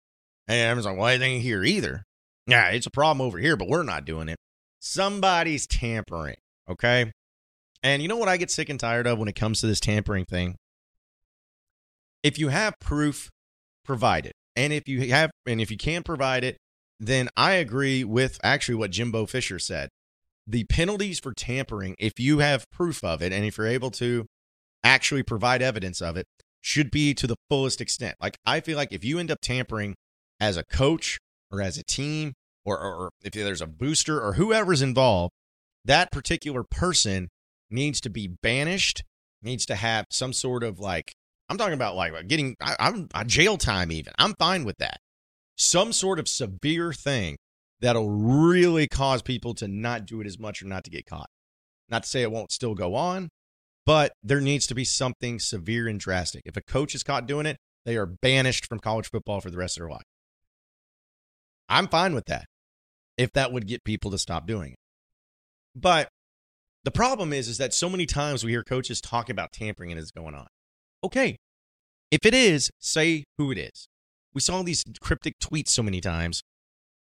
And 0.47 0.57
everyone's 0.57 0.85
like, 0.85 0.97
well, 0.97 1.07
it 1.07 1.21
ain't 1.21 1.43
here 1.43 1.63
either. 1.63 2.03
Yeah, 2.47 2.69
it's 2.69 2.85
a 2.85 2.91
problem 2.91 3.25
over 3.25 3.37
here, 3.37 3.55
but 3.55 3.67
we're 3.67 3.83
not 3.83 4.05
doing 4.05 4.29
it. 4.29 4.37
Somebody's 4.79 5.67
tampering, 5.67 6.37
okay? 6.69 7.11
And 7.83 8.01
you 8.01 8.07
know 8.07 8.17
what 8.17 8.29
I 8.29 8.37
get 8.37 8.51
sick 8.51 8.69
and 8.69 8.79
tired 8.79 9.07
of 9.07 9.17
when 9.17 9.27
it 9.27 9.35
comes 9.35 9.61
to 9.61 9.67
this 9.67 9.79
tampering 9.79 10.25
thing? 10.25 10.55
If 12.23 12.37
you 12.37 12.49
have 12.49 12.73
proof, 12.79 13.29
provide 13.83 14.25
it. 14.25 14.33
And 14.55 14.73
if 14.73 14.87
you 14.87 15.09
have 15.09 15.31
and 15.45 15.61
if 15.61 15.71
you 15.71 15.77
can't 15.77 16.05
provide 16.05 16.43
it, 16.43 16.57
then 16.99 17.29
I 17.35 17.53
agree 17.53 18.03
with 18.03 18.39
actually 18.43 18.75
what 18.75 18.91
Jimbo 18.91 19.25
Fisher 19.25 19.59
said. 19.59 19.89
The 20.45 20.65
penalties 20.65 21.19
for 21.19 21.33
tampering, 21.33 21.95
if 21.99 22.19
you 22.19 22.39
have 22.39 22.69
proof 22.71 23.03
of 23.03 23.21
it 23.21 23.31
and 23.31 23.45
if 23.45 23.57
you're 23.57 23.67
able 23.67 23.91
to 23.91 24.25
actually 24.83 25.23
provide 25.23 25.61
evidence 25.61 26.01
of 26.01 26.17
it, 26.17 26.25
should 26.61 26.91
be 26.91 27.13
to 27.15 27.27
the 27.27 27.37
fullest 27.49 27.81
extent. 27.81 28.15
Like 28.21 28.37
I 28.45 28.59
feel 28.59 28.77
like 28.77 28.91
if 28.91 29.03
you 29.03 29.19
end 29.19 29.31
up 29.31 29.39
tampering 29.41 29.95
as 30.39 30.57
a 30.57 30.63
coach 30.63 31.19
or 31.51 31.61
as 31.61 31.77
a 31.77 31.83
team 31.83 32.33
or, 32.63 32.79
or, 32.79 33.09
if 33.23 33.33
there's 33.33 33.61
a 33.61 33.67
booster 33.67 34.21
or 34.21 34.33
whoever's 34.33 34.81
involved, 34.81 35.33
that 35.83 36.11
particular 36.11 36.63
person 36.63 37.29
needs 37.71 37.99
to 38.01 38.09
be 38.09 38.27
banished, 38.27 39.03
needs 39.41 39.65
to 39.65 39.75
have 39.75 40.05
some 40.11 40.33
sort 40.33 40.63
of 40.63 40.79
like, 40.79 41.13
I'm 41.51 41.57
talking 41.57 41.73
about 41.73 41.97
like 41.97 42.13
getting, 42.29 42.55
I, 42.61 42.77
I'm 42.79 43.09
a 43.13 43.25
jail 43.25 43.57
time 43.57 43.91
even. 43.91 44.13
I'm 44.17 44.35
fine 44.35 44.63
with 44.63 44.77
that. 44.77 45.01
Some 45.57 45.91
sort 45.91 46.17
of 46.17 46.29
severe 46.29 46.93
thing 46.93 47.35
that'll 47.81 48.09
really 48.09 48.87
cause 48.87 49.21
people 49.21 49.53
to 49.55 49.67
not 49.67 50.05
do 50.05 50.21
it 50.21 50.27
as 50.27 50.39
much 50.39 50.63
or 50.63 50.67
not 50.67 50.85
to 50.85 50.89
get 50.89 51.05
caught. 51.05 51.29
Not 51.89 52.03
to 52.03 52.09
say 52.09 52.21
it 52.21 52.31
won't 52.31 52.53
still 52.53 52.73
go 52.73 52.95
on, 52.95 53.27
but 53.85 54.13
there 54.23 54.39
needs 54.39 54.65
to 54.67 54.73
be 54.73 54.85
something 54.85 55.39
severe 55.39 55.89
and 55.89 55.99
drastic. 55.99 56.43
If 56.45 56.55
a 56.55 56.61
coach 56.61 56.95
is 56.95 57.03
caught 57.03 57.27
doing 57.27 57.45
it, 57.45 57.57
they 57.83 57.97
are 57.97 58.05
banished 58.05 58.65
from 58.65 58.79
college 58.79 59.09
football 59.09 59.41
for 59.41 59.51
the 59.51 59.57
rest 59.57 59.75
of 59.75 59.81
their 59.81 59.91
life. 59.91 60.07
I'm 61.67 61.89
fine 61.89 62.15
with 62.15 62.27
that 62.27 62.45
if 63.17 63.33
that 63.33 63.51
would 63.51 63.67
get 63.67 63.83
people 63.83 64.09
to 64.11 64.17
stop 64.17 64.47
doing 64.47 64.71
it. 64.71 64.79
But 65.75 66.07
the 66.85 66.91
problem 66.91 67.33
is, 67.33 67.49
is 67.49 67.57
that 67.57 67.73
so 67.73 67.89
many 67.89 68.05
times 68.05 68.45
we 68.45 68.51
hear 68.51 68.63
coaches 68.63 69.01
talk 69.01 69.29
about 69.29 69.51
tampering 69.51 69.91
and 69.91 69.99
it's 69.99 70.11
going 70.11 70.33
on. 70.33 70.47
Okay, 71.03 71.37
if 72.11 72.25
it 72.25 72.33
is, 72.33 72.69
say 72.79 73.23
who 73.37 73.51
it 73.51 73.57
is. 73.57 73.87
We 74.33 74.41
saw 74.41 74.61
these 74.61 74.83
cryptic 75.01 75.39
tweets 75.39 75.69
so 75.69 75.83
many 75.83 75.99
times 76.01 76.41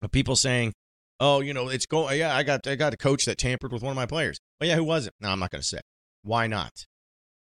of 0.02 0.10
people 0.10 0.36
saying, 0.36 0.72
"Oh, 1.20 1.40
you 1.40 1.52
know, 1.52 1.68
it's 1.68 1.86
going. 1.86 2.18
Yeah, 2.18 2.34
I 2.34 2.42
got 2.42 2.66
I 2.66 2.74
got 2.74 2.94
a 2.94 2.96
coach 2.96 3.24
that 3.24 3.38
tampered 3.38 3.72
with 3.72 3.82
one 3.82 3.90
of 3.90 3.96
my 3.96 4.06
players. 4.06 4.38
Oh 4.60 4.64
yeah, 4.66 4.76
who 4.76 4.84
was 4.84 5.06
it? 5.06 5.14
No, 5.20 5.30
I'm 5.30 5.38
not 5.38 5.50
going 5.50 5.60
to 5.62 5.66
say. 5.66 5.80
Why 6.22 6.46
not? 6.46 6.86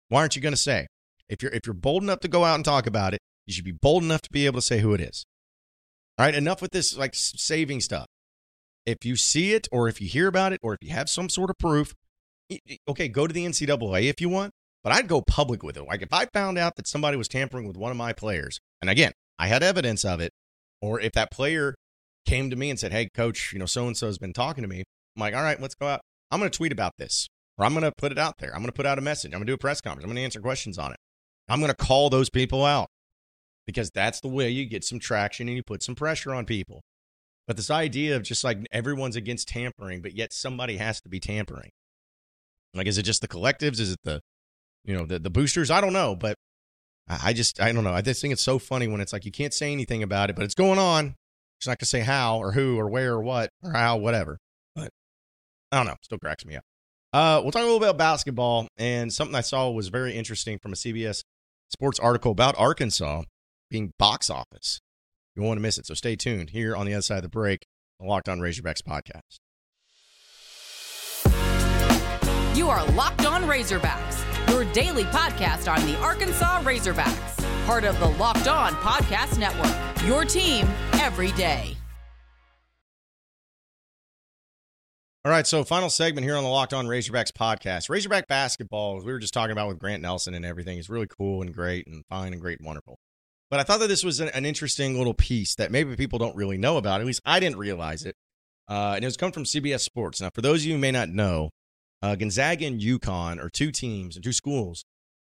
Why 0.10 0.22
aren't 0.22 0.36
you 0.36 0.42
going 0.42 0.54
to 0.54 0.58
say? 0.58 0.88
If 1.30 1.42
you're 1.42 1.52
if 1.52 1.66
you're 1.66 1.74
bold 1.74 2.04
enough 2.04 2.20
to 2.22 2.28
go 2.28 2.46
out 2.46 2.56
and 2.56 2.66
talk 2.66 2.88
about 2.88 3.14
it, 3.14 3.20
you 3.46 3.54
should 3.54 3.66
be 3.66 3.72
bold 3.72 4.04
enough 4.04 4.22
to 4.22 4.30
be 4.32 4.46
able 4.46 4.60
to 4.60 4.66
say 4.66 4.80
who 4.80 4.94
it 4.94 5.02
is. 5.02 5.26
All 6.18 6.26
right, 6.26 6.36
enough 6.36 6.62
with 6.62 6.72
this 6.72 6.98
like 6.98 7.12
saving 7.14 7.82
stuff. 7.82 8.08
If 8.86 9.04
you 9.04 9.16
see 9.16 9.54
it, 9.54 9.68
or 9.72 9.90
if 9.90 10.00
you 10.00 10.08
hear 10.08 10.28
about 10.28 10.54
it, 10.54 10.60
or 10.64 10.74
if 10.74 10.80
you 10.82 10.92
have 10.92 11.10
some 11.10 11.30
sort 11.30 11.50
of 11.50 11.58
proof, 11.58 11.94
okay, 12.88 13.10
go 13.10 13.28
to 13.28 13.34
the 13.34 13.46
NCAA 13.46 14.04
if 14.04 14.22
you 14.22 14.30
want, 14.30 14.54
but 14.88 14.96
I'd 14.96 15.10
go 15.10 15.22
public 15.22 15.64
with 15.64 15.76
it. 15.76 15.86
Like 15.86 16.02
if 16.02 16.14
I 16.14 16.28
found 16.28 16.58
out 16.58 16.78
that 16.78 16.88
somebody 16.88 17.18
was 17.18 17.28
tampering 17.28 17.68
with 17.68 17.76
one 17.76 17.92
of 17.92 17.98
my 17.98 18.14
players, 18.14 18.62
and 18.82 18.90
again, 18.90 19.12
I 19.38 19.48
had 19.48 19.62
evidence 19.62 20.06
of 20.06 20.22
it, 20.22 20.32
or 20.82 20.98
if 21.02 21.12
that 21.12 21.30
player 21.30 21.76
came 22.26 22.50
to 22.50 22.56
me 22.56 22.70
and 22.70 22.80
said, 22.80 22.94
Hey, 22.94 23.10
coach, 23.14 23.52
you 23.52 23.60
know, 23.60 23.66
so 23.66 23.86
and 23.86 23.98
so 23.98 24.06
has 24.06 24.18
been 24.18 24.32
talking 24.32 24.62
to 24.62 24.68
me, 24.70 24.86
I'm 25.14 25.20
like, 25.20 25.36
All 25.36 25.42
right, 25.42 25.60
let's 25.60 25.76
go 25.76 25.88
out. 25.88 26.00
I'm 26.32 26.40
going 26.40 26.50
to 26.50 26.58
tweet 26.58 26.72
about 26.72 26.94
this, 26.98 27.28
or 27.58 27.66
I'm 27.66 27.74
going 27.74 27.84
to 27.84 27.92
put 27.98 28.14
it 28.14 28.18
out 28.18 28.36
there. 28.40 28.52
I'm 28.52 28.62
going 28.62 28.68
to 28.68 28.72
put 28.72 28.86
out 28.86 28.98
a 28.98 29.02
message. 29.02 29.34
I'm 29.34 29.40
going 29.40 29.48
to 29.48 29.52
do 29.52 29.56
a 29.56 29.58
press 29.58 29.82
conference. 29.82 30.06
I'm 30.06 30.08
going 30.08 30.16
to 30.16 30.24
answer 30.24 30.40
questions 30.40 30.78
on 30.78 30.94
it. 30.94 30.98
I'm 31.50 31.60
going 31.60 31.70
to 31.70 31.76
call 31.76 32.10
those 32.10 32.30
people 32.30 32.64
out 32.64 32.88
because 33.66 33.92
that's 33.94 34.22
the 34.22 34.30
way 34.30 34.50
you 34.50 34.64
get 34.64 34.86
some 34.86 35.00
traction 35.00 35.50
and 35.50 35.58
you 35.58 35.64
put 35.64 35.84
some 35.84 35.96
pressure 35.96 36.34
on 36.34 36.46
people. 36.46 36.80
But 37.46 37.58
this 37.58 37.70
idea 37.70 38.16
of 38.16 38.24
just 38.24 38.46
like 38.46 38.60
everyone's 38.72 39.18
against 39.18 39.50
tampering, 39.50 40.02
but 40.02 40.16
yet 40.16 40.32
somebody 40.32 40.78
has 40.78 41.02
to 41.02 41.10
be 41.10 41.20
tampering. 41.20 41.72
Like, 42.74 42.88
is 42.88 42.98
it 42.98 43.04
just 43.04 43.20
the 43.20 43.28
collectives? 43.28 43.82
Is 43.82 43.92
it 43.92 44.00
the, 44.06 44.22
you 44.88 44.98
know, 44.98 45.06
the, 45.06 45.20
the 45.20 45.30
boosters? 45.30 45.70
I 45.70 45.82
don't 45.82 45.94
know. 45.94 46.16
But 46.16 46.36
I 47.08 47.34
just, 47.34 47.62
I 47.62 47.72
don't 47.72 47.84
know. 47.84 47.94
I 47.94 48.02
just 48.02 48.22
think 48.22 48.32
it's 48.32 48.42
so 48.42 48.58
funny 48.58 48.88
when 48.88 49.02
it's 49.02 49.14
like 49.14 49.26
you 49.26 49.32
can't 49.32 49.54
say 49.54 49.72
anything 49.72 50.02
about 50.02 50.32
it, 50.32 50.36
but 50.36 50.46
it's 50.46 50.56
going 50.56 50.80
on. 50.80 51.16
It's 51.60 51.68
not 51.68 51.74
going 51.74 51.80
to 51.80 51.86
say 51.86 52.00
how 52.02 52.40
or 52.40 52.54
who 52.54 52.78
or 52.78 52.90
where 52.90 53.14
or 53.14 53.22
what 53.22 53.52
or 53.64 53.72
how, 53.72 53.98
whatever. 53.98 54.40
But 54.76 54.90
I 55.72 55.78
don't 55.78 55.86
know. 55.86 55.96
Still 56.02 56.18
cracks 56.18 56.46
me 56.46 56.56
up. 56.56 56.64
Uh, 57.14 57.40
we'll 57.42 57.52
talk 57.52 57.62
a 57.62 57.66
little 57.66 57.80
bit 57.80 57.90
about 57.90 57.98
basketball 57.98 58.68
and 58.78 59.12
something 59.12 59.36
I 59.36 59.42
saw 59.42 59.70
was 59.70 59.88
very 59.88 60.14
interesting 60.14 60.60
from 60.60 60.74
a 60.74 60.76
CBS 60.76 61.22
Sports 61.70 62.00
article 62.00 62.32
about 62.32 62.56
Arkansas 62.58 63.24
being 63.70 63.92
box 63.98 64.30
office. 64.30 64.80
You 65.36 65.42
won't 65.42 65.50
want 65.50 65.58
to 65.60 65.62
miss 65.64 65.78
it. 65.78 65.86
So 65.86 65.94
stay 65.94 66.16
tuned 66.16 66.52
here 66.52 66.76
on 66.76 66.86
the 66.86 66.94
other 66.94 67.02
side 67.02 67.18
of 67.18 67.24
the 67.24 67.30
break, 67.30 67.66
the 68.00 68.06
Locked 68.06 68.30
On 68.30 68.40
Razorbacks 68.40 68.82
podcast. 68.82 69.40
You 72.58 72.70
are 72.70 72.84
Locked 72.94 73.28
On 73.28 73.44
Razorbacks, 73.44 74.50
your 74.50 74.66
daily 74.74 75.04
podcast 75.04 75.72
on 75.72 75.86
the 75.86 75.96
Arkansas 76.00 76.64
Razorbacks, 76.64 77.66
part 77.68 77.84
of 77.84 78.00
the 78.00 78.08
Locked 78.08 78.48
On 78.48 78.74
Podcast 78.74 79.38
Network. 79.38 80.08
Your 80.08 80.26
team 80.26 80.68
every 80.94 81.32
day. 81.34 81.78
All 85.24 85.32
right, 85.32 85.46
so 85.46 85.64
final 85.64 85.92
segment 85.92 86.26
here 86.26 86.36
on 86.36 86.44
the 86.44 86.50
Locked 86.50 86.74
On 86.74 86.88
Razorbacks 86.88 87.32
podcast. 87.32 87.92
Razorback 87.92 88.28
basketball, 88.28 88.98
as 88.98 89.06
we 89.06 89.12
were 89.12 89.20
just 89.20 89.36
talking 89.36 89.52
about 89.52 89.68
with 89.68 89.78
Grant 89.78 90.02
Nelson 90.02 90.34
and 90.34 90.44
everything, 90.44 90.80
is 90.80 90.90
really 90.90 91.08
cool 91.08 91.44
and 91.44 91.54
great 91.54 91.86
and 91.86 92.04
fine 92.10 92.34
and 92.34 92.42
great 92.42 92.58
and 92.58 92.66
wonderful. 92.66 92.98
But 93.52 93.60
I 93.60 93.64
thought 93.66 93.82
that 93.82 93.88
this 93.88 94.04
was 94.04 94.20
an, 94.20 94.46
interesting 94.46 94.98
little 94.98 95.14
piece 95.14 95.54
that 95.56 95.70
maybe 95.70 95.96
people 95.96 96.18
don't 96.18 96.36
really 96.36 96.58
know 96.58 96.78
about. 96.78 97.02
At 97.02 97.06
least 97.06 97.22
I 97.24 97.40
didn't 97.40 97.60
realize 97.60 98.04
it. 98.04 98.16
Uh, 98.68 98.94
and 98.96 99.06
it 99.06 99.08
was 99.08 99.16
come 99.16 99.32
from 99.32 99.44
CBS 99.44 99.82
Sports. 99.82 100.22
Now, 100.22 100.32
for 100.32 100.42
those 100.42 100.62
of 100.62 100.66
you 100.66 100.74
who 100.74 100.80
may 100.80 100.92
not 100.92 101.10
know, 101.10 101.52
uh, 102.02 102.16
Gonzaga 102.16 102.66
and 102.66 102.80
UConn 102.80 103.44
are 103.44 103.50
two 103.50 103.72
teams 103.72 104.16
and 104.16 104.24
two 104.24 104.34
schools 104.34 104.86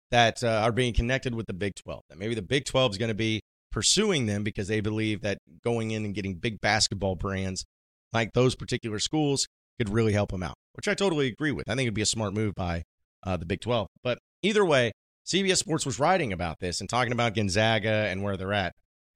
that 0.09 0.43
uh, 0.43 0.61
are 0.63 0.71
being 0.71 0.93
connected 0.93 1.35
with 1.35 1.47
the 1.47 1.53
Big 1.53 1.75
12. 1.75 2.03
That 2.09 2.17
maybe 2.17 2.35
the 2.35 2.41
Big 2.41 2.65
12 2.65 2.93
is 2.93 2.97
going 2.97 3.09
to 3.09 3.15
be 3.15 3.41
pursuing 3.71 4.25
them 4.25 4.43
because 4.43 4.67
they 4.67 4.81
believe 4.81 5.21
that 5.21 5.37
going 5.63 5.91
in 5.91 6.05
and 6.05 6.13
getting 6.13 6.35
big 6.35 6.59
basketball 6.59 7.15
brands 7.15 7.65
like 8.13 8.33
those 8.33 8.55
particular 8.55 8.99
schools 8.99 9.47
could 9.79 9.89
really 9.89 10.13
help 10.13 10.31
them 10.31 10.43
out, 10.43 10.55
which 10.73 10.87
I 10.87 10.93
totally 10.93 11.27
agree 11.27 11.51
with. 11.51 11.69
I 11.69 11.75
think 11.75 11.85
it'd 11.85 11.93
be 11.93 12.01
a 12.01 12.05
smart 12.05 12.33
move 12.33 12.53
by 12.55 12.83
uh, 13.23 13.37
the 13.37 13.45
Big 13.45 13.61
12. 13.61 13.87
But 14.03 14.19
either 14.43 14.65
way, 14.65 14.91
CBS 15.25 15.57
Sports 15.57 15.85
was 15.85 15.99
writing 15.99 16.33
about 16.33 16.59
this 16.59 16.81
and 16.81 16.89
talking 16.89 17.13
about 17.13 17.35
Gonzaga 17.35 18.07
and 18.09 18.21
where 18.21 18.35
they're 18.35 18.53
at. 18.53 18.73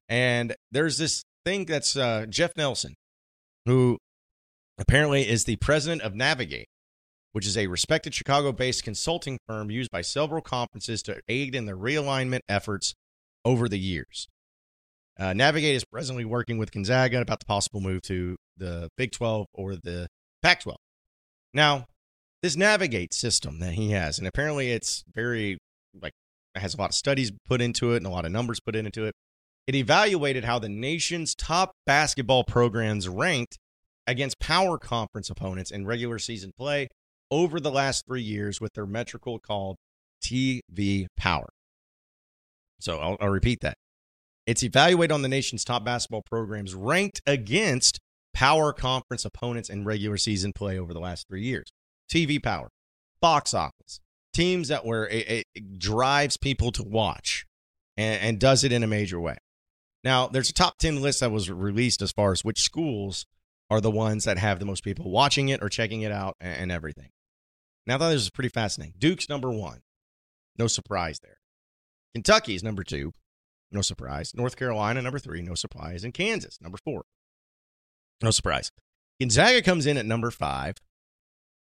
And 0.07 0.55
there's 0.71 0.97
this 0.97 1.23
thing 1.43 1.65
that's 1.65 1.97
uh, 1.97 2.25
Jeff 2.29 2.51
Nelson, 2.55 2.95
who 3.65 3.97
apparently 4.77 5.27
is 5.27 5.45
the 5.45 5.57
president 5.57 6.01
of 6.01 6.15
Navigate, 6.15 6.67
which 7.35 7.45
is 7.45 7.57
a 7.57 7.67
respected 7.67 8.15
Chicago 8.15 8.53
based 8.53 8.85
consulting 8.85 9.37
firm 9.45 9.69
used 9.69 9.91
by 9.91 9.99
several 9.99 10.41
conferences 10.41 11.03
to 11.03 11.19
aid 11.27 11.53
in 11.53 11.65
the 11.65 11.73
realignment 11.73 12.39
efforts 12.47 12.95
over 13.43 13.67
the 13.67 13.77
years. 13.77 14.29
Uh, 15.19 15.33
Navigate 15.33 15.75
is 15.75 15.83
presently 15.83 16.23
working 16.23 16.57
with 16.57 16.71
Gonzaga 16.71 17.19
about 17.19 17.41
the 17.41 17.45
possible 17.45 17.81
move 17.81 18.03
to 18.03 18.37
the 18.55 18.87
Big 18.97 19.11
12 19.11 19.47
or 19.53 19.75
the 19.75 20.07
Pac 20.41 20.61
12. 20.61 20.77
Now, 21.53 21.87
this 22.41 22.55
Navigate 22.55 23.13
system 23.13 23.59
that 23.59 23.73
he 23.73 23.91
has, 23.91 24.17
and 24.17 24.29
apparently 24.29 24.71
it's 24.71 25.03
very, 25.13 25.57
like, 26.01 26.13
has 26.55 26.73
a 26.73 26.77
lot 26.77 26.91
of 26.91 26.95
studies 26.95 27.33
put 27.45 27.61
into 27.61 27.91
it 27.91 27.97
and 27.97 28.05
a 28.05 28.11
lot 28.11 28.23
of 28.23 28.31
numbers 28.31 28.61
put 28.61 28.77
into 28.77 29.03
it. 29.03 29.13
It 29.67 29.75
evaluated 29.75 30.45
how 30.45 30.59
the 30.59 30.69
nation's 30.69 31.35
top 31.35 31.73
basketball 31.85 32.45
programs 32.45 33.09
ranked 33.09 33.57
against 34.07 34.39
power 34.39 34.77
conference 34.77 35.29
opponents 35.29 35.69
in 35.69 35.85
regular 35.85 36.17
season 36.17 36.53
play 36.57 36.87
over 37.31 37.59
the 37.59 37.71
last 37.71 38.05
three 38.05 38.21
years 38.21 38.61
with 38.61 38.73
their 38.73 38.85
metrical 38.85 39.39
called 39.39 39.77
TV 40.23 41.07
Power. 41.17 41.49
So 42.79 42.99
I'll, 42.99 43.17
I'll 43.19 43.29
repeat 43.29 43.61
that. 43.61 43.77
It's 44.45 44.63
evaluated 44.63 45.11
on 45.11 45.21
the 45.21 45.27
nation's 45.27 45.63
top 45.63 45.83
basketball 45.83 46.21
programs 46.21 46.75
ranked 46.75 47.21
against 47.25 47.99
power 48.33 48.73
conference 48.73 49.25
opponents 49.25 49.69
in 49.69 49.85
regular 49.85 50.17
season 50.17 50.53
play 50.53 50.77
over 50.77 50.93
the 50.93 50.99
last 50.99 51.27
three 51.27 51.43
years. 51.43 51.71
TV 52.11 52.41
power, 52.41 52.69
box 53.21 53.53
office, 53.53 53.99
teams 54.33 54.67
that 54.67 54.85
were 54.85 55.07
it, 55.07 55.47
it 55.55 55.79
drives 55.79 56.37
people 56.37 56.71
to 56.73 56.83
watch 56.83 57.45
and, 57.97 58.21
and 58.21 58.39
does 58.39 58.63
it 58.63 58.71
in 58.71 58.83
a 58.83 58.87
major 58.87 59.19
way. 59.19 59.37
Now, 60.03 60.27
there's 60.27 60.51
a 60.51 60.53
top 60.53 60.77
10 60.77 61.01
list 61.01 61.21
that 61.21 61.31
was 61.31 61.49
released 61.49 62.03
as 62.03 62.11
far 62.11 62.31
as 62.31 62.45
which 62.45 62.61
schools 62.61 63.25
are 63.69 63.81
the 63.81 63.91
ones 63.91 64.25
that 64.25 64.37
have 64.37 64.59
the 64.59 64.65
most 64.65 64.83
people 64.83 65.09
watching 65.09 65.49
it 65.49 65.61
or 65.61 65.69
checking 65.69 66.01
it 66.01 66.11
out 66.11 66.35
and, 66.39 66.57
and 66.57 66.71
everything. 66.71 67.09
Now, 67.87 67.95
I 67.95 67.97
thought 67.97 68.09
this 68.09 68.21
was 68.21 68.29
pretty 68.29 68.49
fascinating. 68.49 68.95
Duke's 68.97 69.29
number 69.29 69.51
one. 69.51 69.81
No 70.57 70.67
surprise 70.67 71.19
there. 71.21 71.37
Kentucky's 72.13 72.63
number 72.63 72.83
two. 72.83 73.13
No 73.71 73.81
surprise. 73.81 74.33
North 74.33 74.55
Carolina, 74.55 75.01
number 75.01 75.19
three. 75.19 75.41
No 75.41 75.55
surprise. 75.55 76.03
And 76.03 76.13
Kansas, 76.13 76.59
number 76.61 76.77
four. 76.83 77.03
No 78.21 78.31
surprise. 78.31 78.71
Gonzaga 79.19 79.61
comes 79.61 79.85
in 79.85 79.97
at 79.97 80.05
number 80.05 80.31
five. 80.31 80.75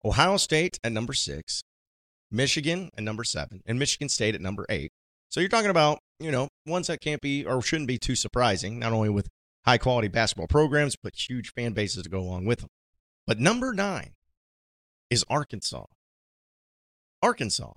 Ohio 0.04 0.36
State 0.36 0.78
at 0.84 0.92
number 0.92 1.12
six. 1.12 1.62
Michigan 2.30 2.90
at 2.96 3.02
number 3.02 3.24
seven. 3.24 3.62
And 3.66 3.78
Michigan 3.78 4.08
State 4.08 4.34
at 4.34 4.40
number 4.40 4.66
eight. 4.68 4.92
So 5.28 5.40
you're 5.40 5.48
talking 5.48 5.70
about, 5.70 5.98
you 6.20 6.30
know, 6.30 6.48
ones 6.66 6.86
that 6.86 7.00
can't 7.00 7.20
be 7.20 7.44
or 7.44 7.60
shouldn't 7.60 7.88
be 7.88 7.98
too 7.98 8.14
surprising, 8.14 8.78
not 8.78 8.92
only 8.92 9.08
with 9.08 9.28
high 9.66 9.78
quality 9.78 10.08
basketball 10.08 10.46
programs, 10.46 10.96
but 10.96 11.28
huge 11.28 11.52
fan 11.52 11.72
bases 11.72 12.04
to 12.04 12.08
go 12.08 12.20
along 12.20 12.44
with 12.44 12.60
them. 12.60 12.68
But 13.26 13.40
number 13.40 13.74
nine 13.74 14.12
is 15.10 15.24
Arkansas. 15.28 15.86
Arkansas. 17.22 17.72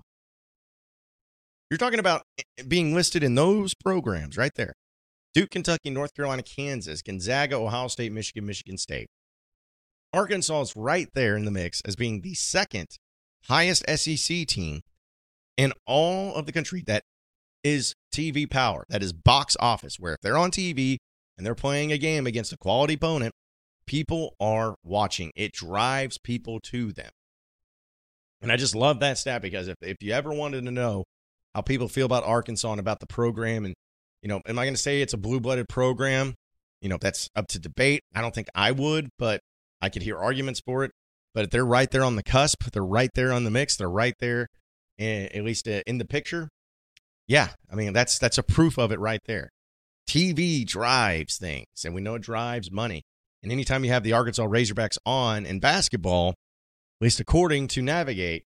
You're 1.70 1.78
talking 1.78 1.98
about 1.98 2.22
eh, 2.38 2.42
eh, 2.58 2.62
being 2.66 2.94
listed 2.94 3.22
in 3.22 3.34
those 3.34 3.74
programs 3.74 4.36
right 4.36 4.52
there 4.54 4.74
Duke, 5.34 5.50
Kentucky, 5.50 5.90
North 5.90 6.14
Carolina, 6.14 6.42
Kansas, 6.42 7.02
Gonzaga, 7.02 7.56
Ohio 7.56 7.88
State, 7.88 8.12
Michigan, 8.12 8.46
Michigan 8.46 8.78
State. 8.78 9.08
Arkansas 10.12 10.60
is 10.62 10.76
right 10.76 11.08
there 11.14 11.36
in 11.36 11.44
the 11.44 11.52
mix 11.52 11.80
as 11.82 11.94
being 11.94 12.20
the 12.20 12.34
second 12.34 12.98
highest 13.48 13.88
SEC 13.88 14.46
team 14.46 14.80
in 15.56 15.72
all 15.86 16.34
of 16.34 16.46
the 16.46 16.52
country 16.52 16.82
that 16.86 17.04
is 17.62 17.94
TV 18.12 18.50
power, 18.50 18.84
that 18.88 19.02
is 19.02 19.12
box 19.12 19.56
office, 19.60 20.00
where 20.00 20.14
if 20.14 20.20
they're 20.20 20.36
on 20.36 20.50
TV 20.50 20.98
and 21.40 21.46
they're 21.46 21.54
playing 21.54 21.90
a 21.90 21.96
game 21.96 22.26
against 22.26 22.52
a 22.52 22.58
quality 22.58 22.92
opponent, 22.92 23.32
people 23.86 24.34
are 24.38 24.74
watching. 24.84 25.32
It 25.34 25.52
drives 25.52 26.18
people 26.18 26.60
to 26.64 26.92
them. 26.92 27.08
And 28.42 28.52
I 28.52 28.58
just 28.58 28.74
love 28.74 29.00
that 29.00 29.16
stat 29.16 29.40
because 29.40 29.66
if, 29.66 29.76
if 29.80 29.96
you 30.02 30.12
ever 30.12 30.34
wanted 30.34 30.66
to 30.66 30.70
know 30.70 31.04
how 31.54 31.62
people 31.62 31.88
feel 31.88 32.04
about 32.04 32.24
Arkansas 32.24 32.72
and 32.72 32.78
about 32.78 33.00
the 33.00 33.06
program. 33.06 33.64
And, 33.64 33.72
you 34.20 34.28
know, 34.28 34.42
am 34.44 34.58
I 34.58 34.66
going 34.66 34.74
to 34.74 34.80
say 34.80 35.00
it's 35.00 35.14
a 35.14 35.16
blue 35.16 35.40
blooded 35.40 35.66
program? 35.66 36.34
You 36.82 36.90
know, 36.90 36.98
that's 37.00 37.30
up 37.34 37.48
to 37.48 37.58
debate. 37.58 38.02
I 38.14 38.20
don't 38.20 38.34
think 38.34 38.48
I 38.54 38.70
would, 38.72 39.08
but 39.18 39.40
I 39.80 39.88
could 39.88 40.02
hear 40.02 40.18
arguments 40.18 40.60
for 40.60 40.84
it. 40.84 40.90
But 41.32 41.50
they're 41.50 41.64
right 41.64 41.90
there 41.90 42.04
on 42.04 42.16
the 42.16 42.22
cusp. 42.22 42.70
They're 42.70 42.84
right 42.84 43.10
there 43.14 43.32
on 43.32 43.44
the 43.44 43.50
mix. 43.50 43.78
They're 43.78 43.88
right 43.88 44.14
there, 44.20 44.48
eh, 44.98 45.28
at 45.32 45.42
least 45.42 45.66
uh, 45.66 45.80
in 45.86 45.96
the 45.96 46.04
picture. 46.04 46.50
Yeah, 47.26 47.50
I 47.72 47.76
mean 47.76 47.94
that's 47.94 48.18
that's 48.18 48.36
a 48.36 48.42
proof 48.42 48.76
of 48.76 48.92
it 48.92 48.98
right 48.98 49.20
there. 49.26 49.48
TV 50.10 50.66
drives 50.66 51.36
things, 51.36 51.84
and 51.84 51.94
we 51.94 52.00
know 52.00 52.16
it 52.16 52.22
drives 52.22 52.68
money. 52.68 53.04
And 53.44 53.52
anytime 53.52 53.84
you 53.84 53.92
have 53.92 54.02
the 54.02 54.12
Arkansas 54.12 54.44
Razorbacks 54.44 54.98
on 55.06 55.46
in 55.46 55.60
basketball, 55.60 56.30
at 56.30 57.04
least 57.04 57.20
according 57.20 57.68
to 57.68 57.80
Navigate, 57.80 58.42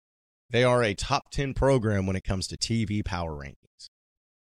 they 0.50 0.62
are 0.62 0.82
a 0.82 0.92
top 0.92 1.30
10 1.30 1.54
program 1.54 2.06
when 2.06 2.16
it 2.16 2.22
comes 2.22 2.46
to 2.48 2.58
TV 2.58 3.02
power 3.02 3.32
rankings. 3.32 3.88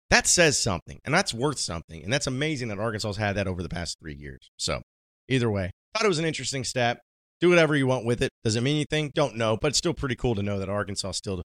That 0.08 0.26
says 0.26 0.56
something, 0.56 1.00
and 1.04 1.14
that's 1.14 1.34
worth 1.34 1.58
something. 1.58 2.02
And 2.02 2.10
that's 2.10 2.26
amazing 2.26 2.68
that 2.68 2.78
Arkansas's 2.78 3.18
had 3.18 3.36
that 3.36 3.46
over 3.46 3.62
the 3.62 3.68
past 3.68 3.98
three 4.00 4.14
years. 4.14 4.50
So, 4.56 4.80
either 5.28 5.50
way, 5.50 5.70
thought 5.92 6.06
it 6.06 6.08
was 6.08 6.18
an 6.18 6.24
interesting 6.24 6.64
stat. 6.64 7.00
Do 7.42 7.50
whatever 7.50 7.76
you 7.76 7.86
want 7.86 8.06
with 8.06 8.22
it. 8.22 8.30
Does 8.42 8.56
it 8.56 8.62
mean 8.62 8.76
anything? 8.76 9.12
Don't 9.14 9.36
know, 9.36 9.58
but 9.58 9.68
it's 9.68 9.78
still 9.78 9.92
pretty 9.92 10.16
cool 10.16 10.34
to 10.34 10.42
know 10.42 10.58
that 10.60 10.70
Arkansas 10.70 11.12
still 11.12 11.42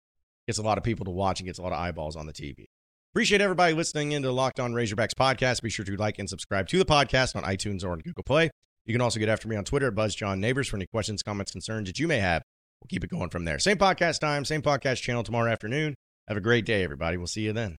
gets 0.48 0.60
a 0.60 0.64
lot 0.64 0.78
of 0.78 0.86
people 0.86 1.04
to 1.04 1.12
watch 1.12 1.42
and 1.42 1.46
gets 1.46 1.60
a 1.60 1.62
lot 1.62 1.74
of 1.74 1.80
eyeballs 1.80 2.16
on 2.16 2.26
the 2.26 2.32
TV. 2.32 2.68
Appreciate 3.13 3.41
everybody 3.41 3.74
listening 3.74 4.12
into 4.12 4.28
the 4.28 4.34
Locked 4.34 4.60
On 4.60 4.74
Razorbacks 4.74 5.13
podcast. 5.13 5.62
Be 5.62 5.70
sure 5.70 5.86
to 5.86 5.96
like 5.96 6.20
and 6.20 6.30
subscribe 6.30 6.67
to 6.67 6.78
the 6.78 6.86
podcast 6.86 7.36
on 7.36 7.43
iTunes 7.43 7.84
or 7.84 7.91
on 7.91 8.00
Google 8.00 8.24
Play. 8.24 8.52
You 8.86 8.93
can 8.93 9.02
also 9.02 9.20
get 9.20 9.28
after 9.28 9.48
me 9.48 9.56
on 9.56 9.63
Twitter 9.63 9.88
at 9.88 9.96
BuzzJohnNabors 9.96 10.70
for 10.70 10.78
any 10.78 10.86
questions, 10.86 11.24
comments, 11.24 11.52
concerns 11.52 11.88
that 11.88 12.00
you 12.00 12.08
may 12.08 12.20
have 12.20 12.43
we'll 12.82 12.88
keep 12.89 13.04
it 13.04 13.10
going 13.10 13.30
from 13.30 13.46
there. 13.46 13.60
Same 13.60 13.78
podcast 13.78 14.20
time, 14.20 14.46
same 14.46 14.62
podcast 14.62 15.02
channel 15.02 15.24
tomorrow 15.24 15.52
afternoon. 15.52 15.96
Have 16.28 16.38
a 16.38 16.41
great 16.41 16.65
day, 16.65 16.84
everybody. 16.84 17.17
We'll 17.17 17.28
see 17.28 17.41
you 17.41 17.54
then. 17.54 17.78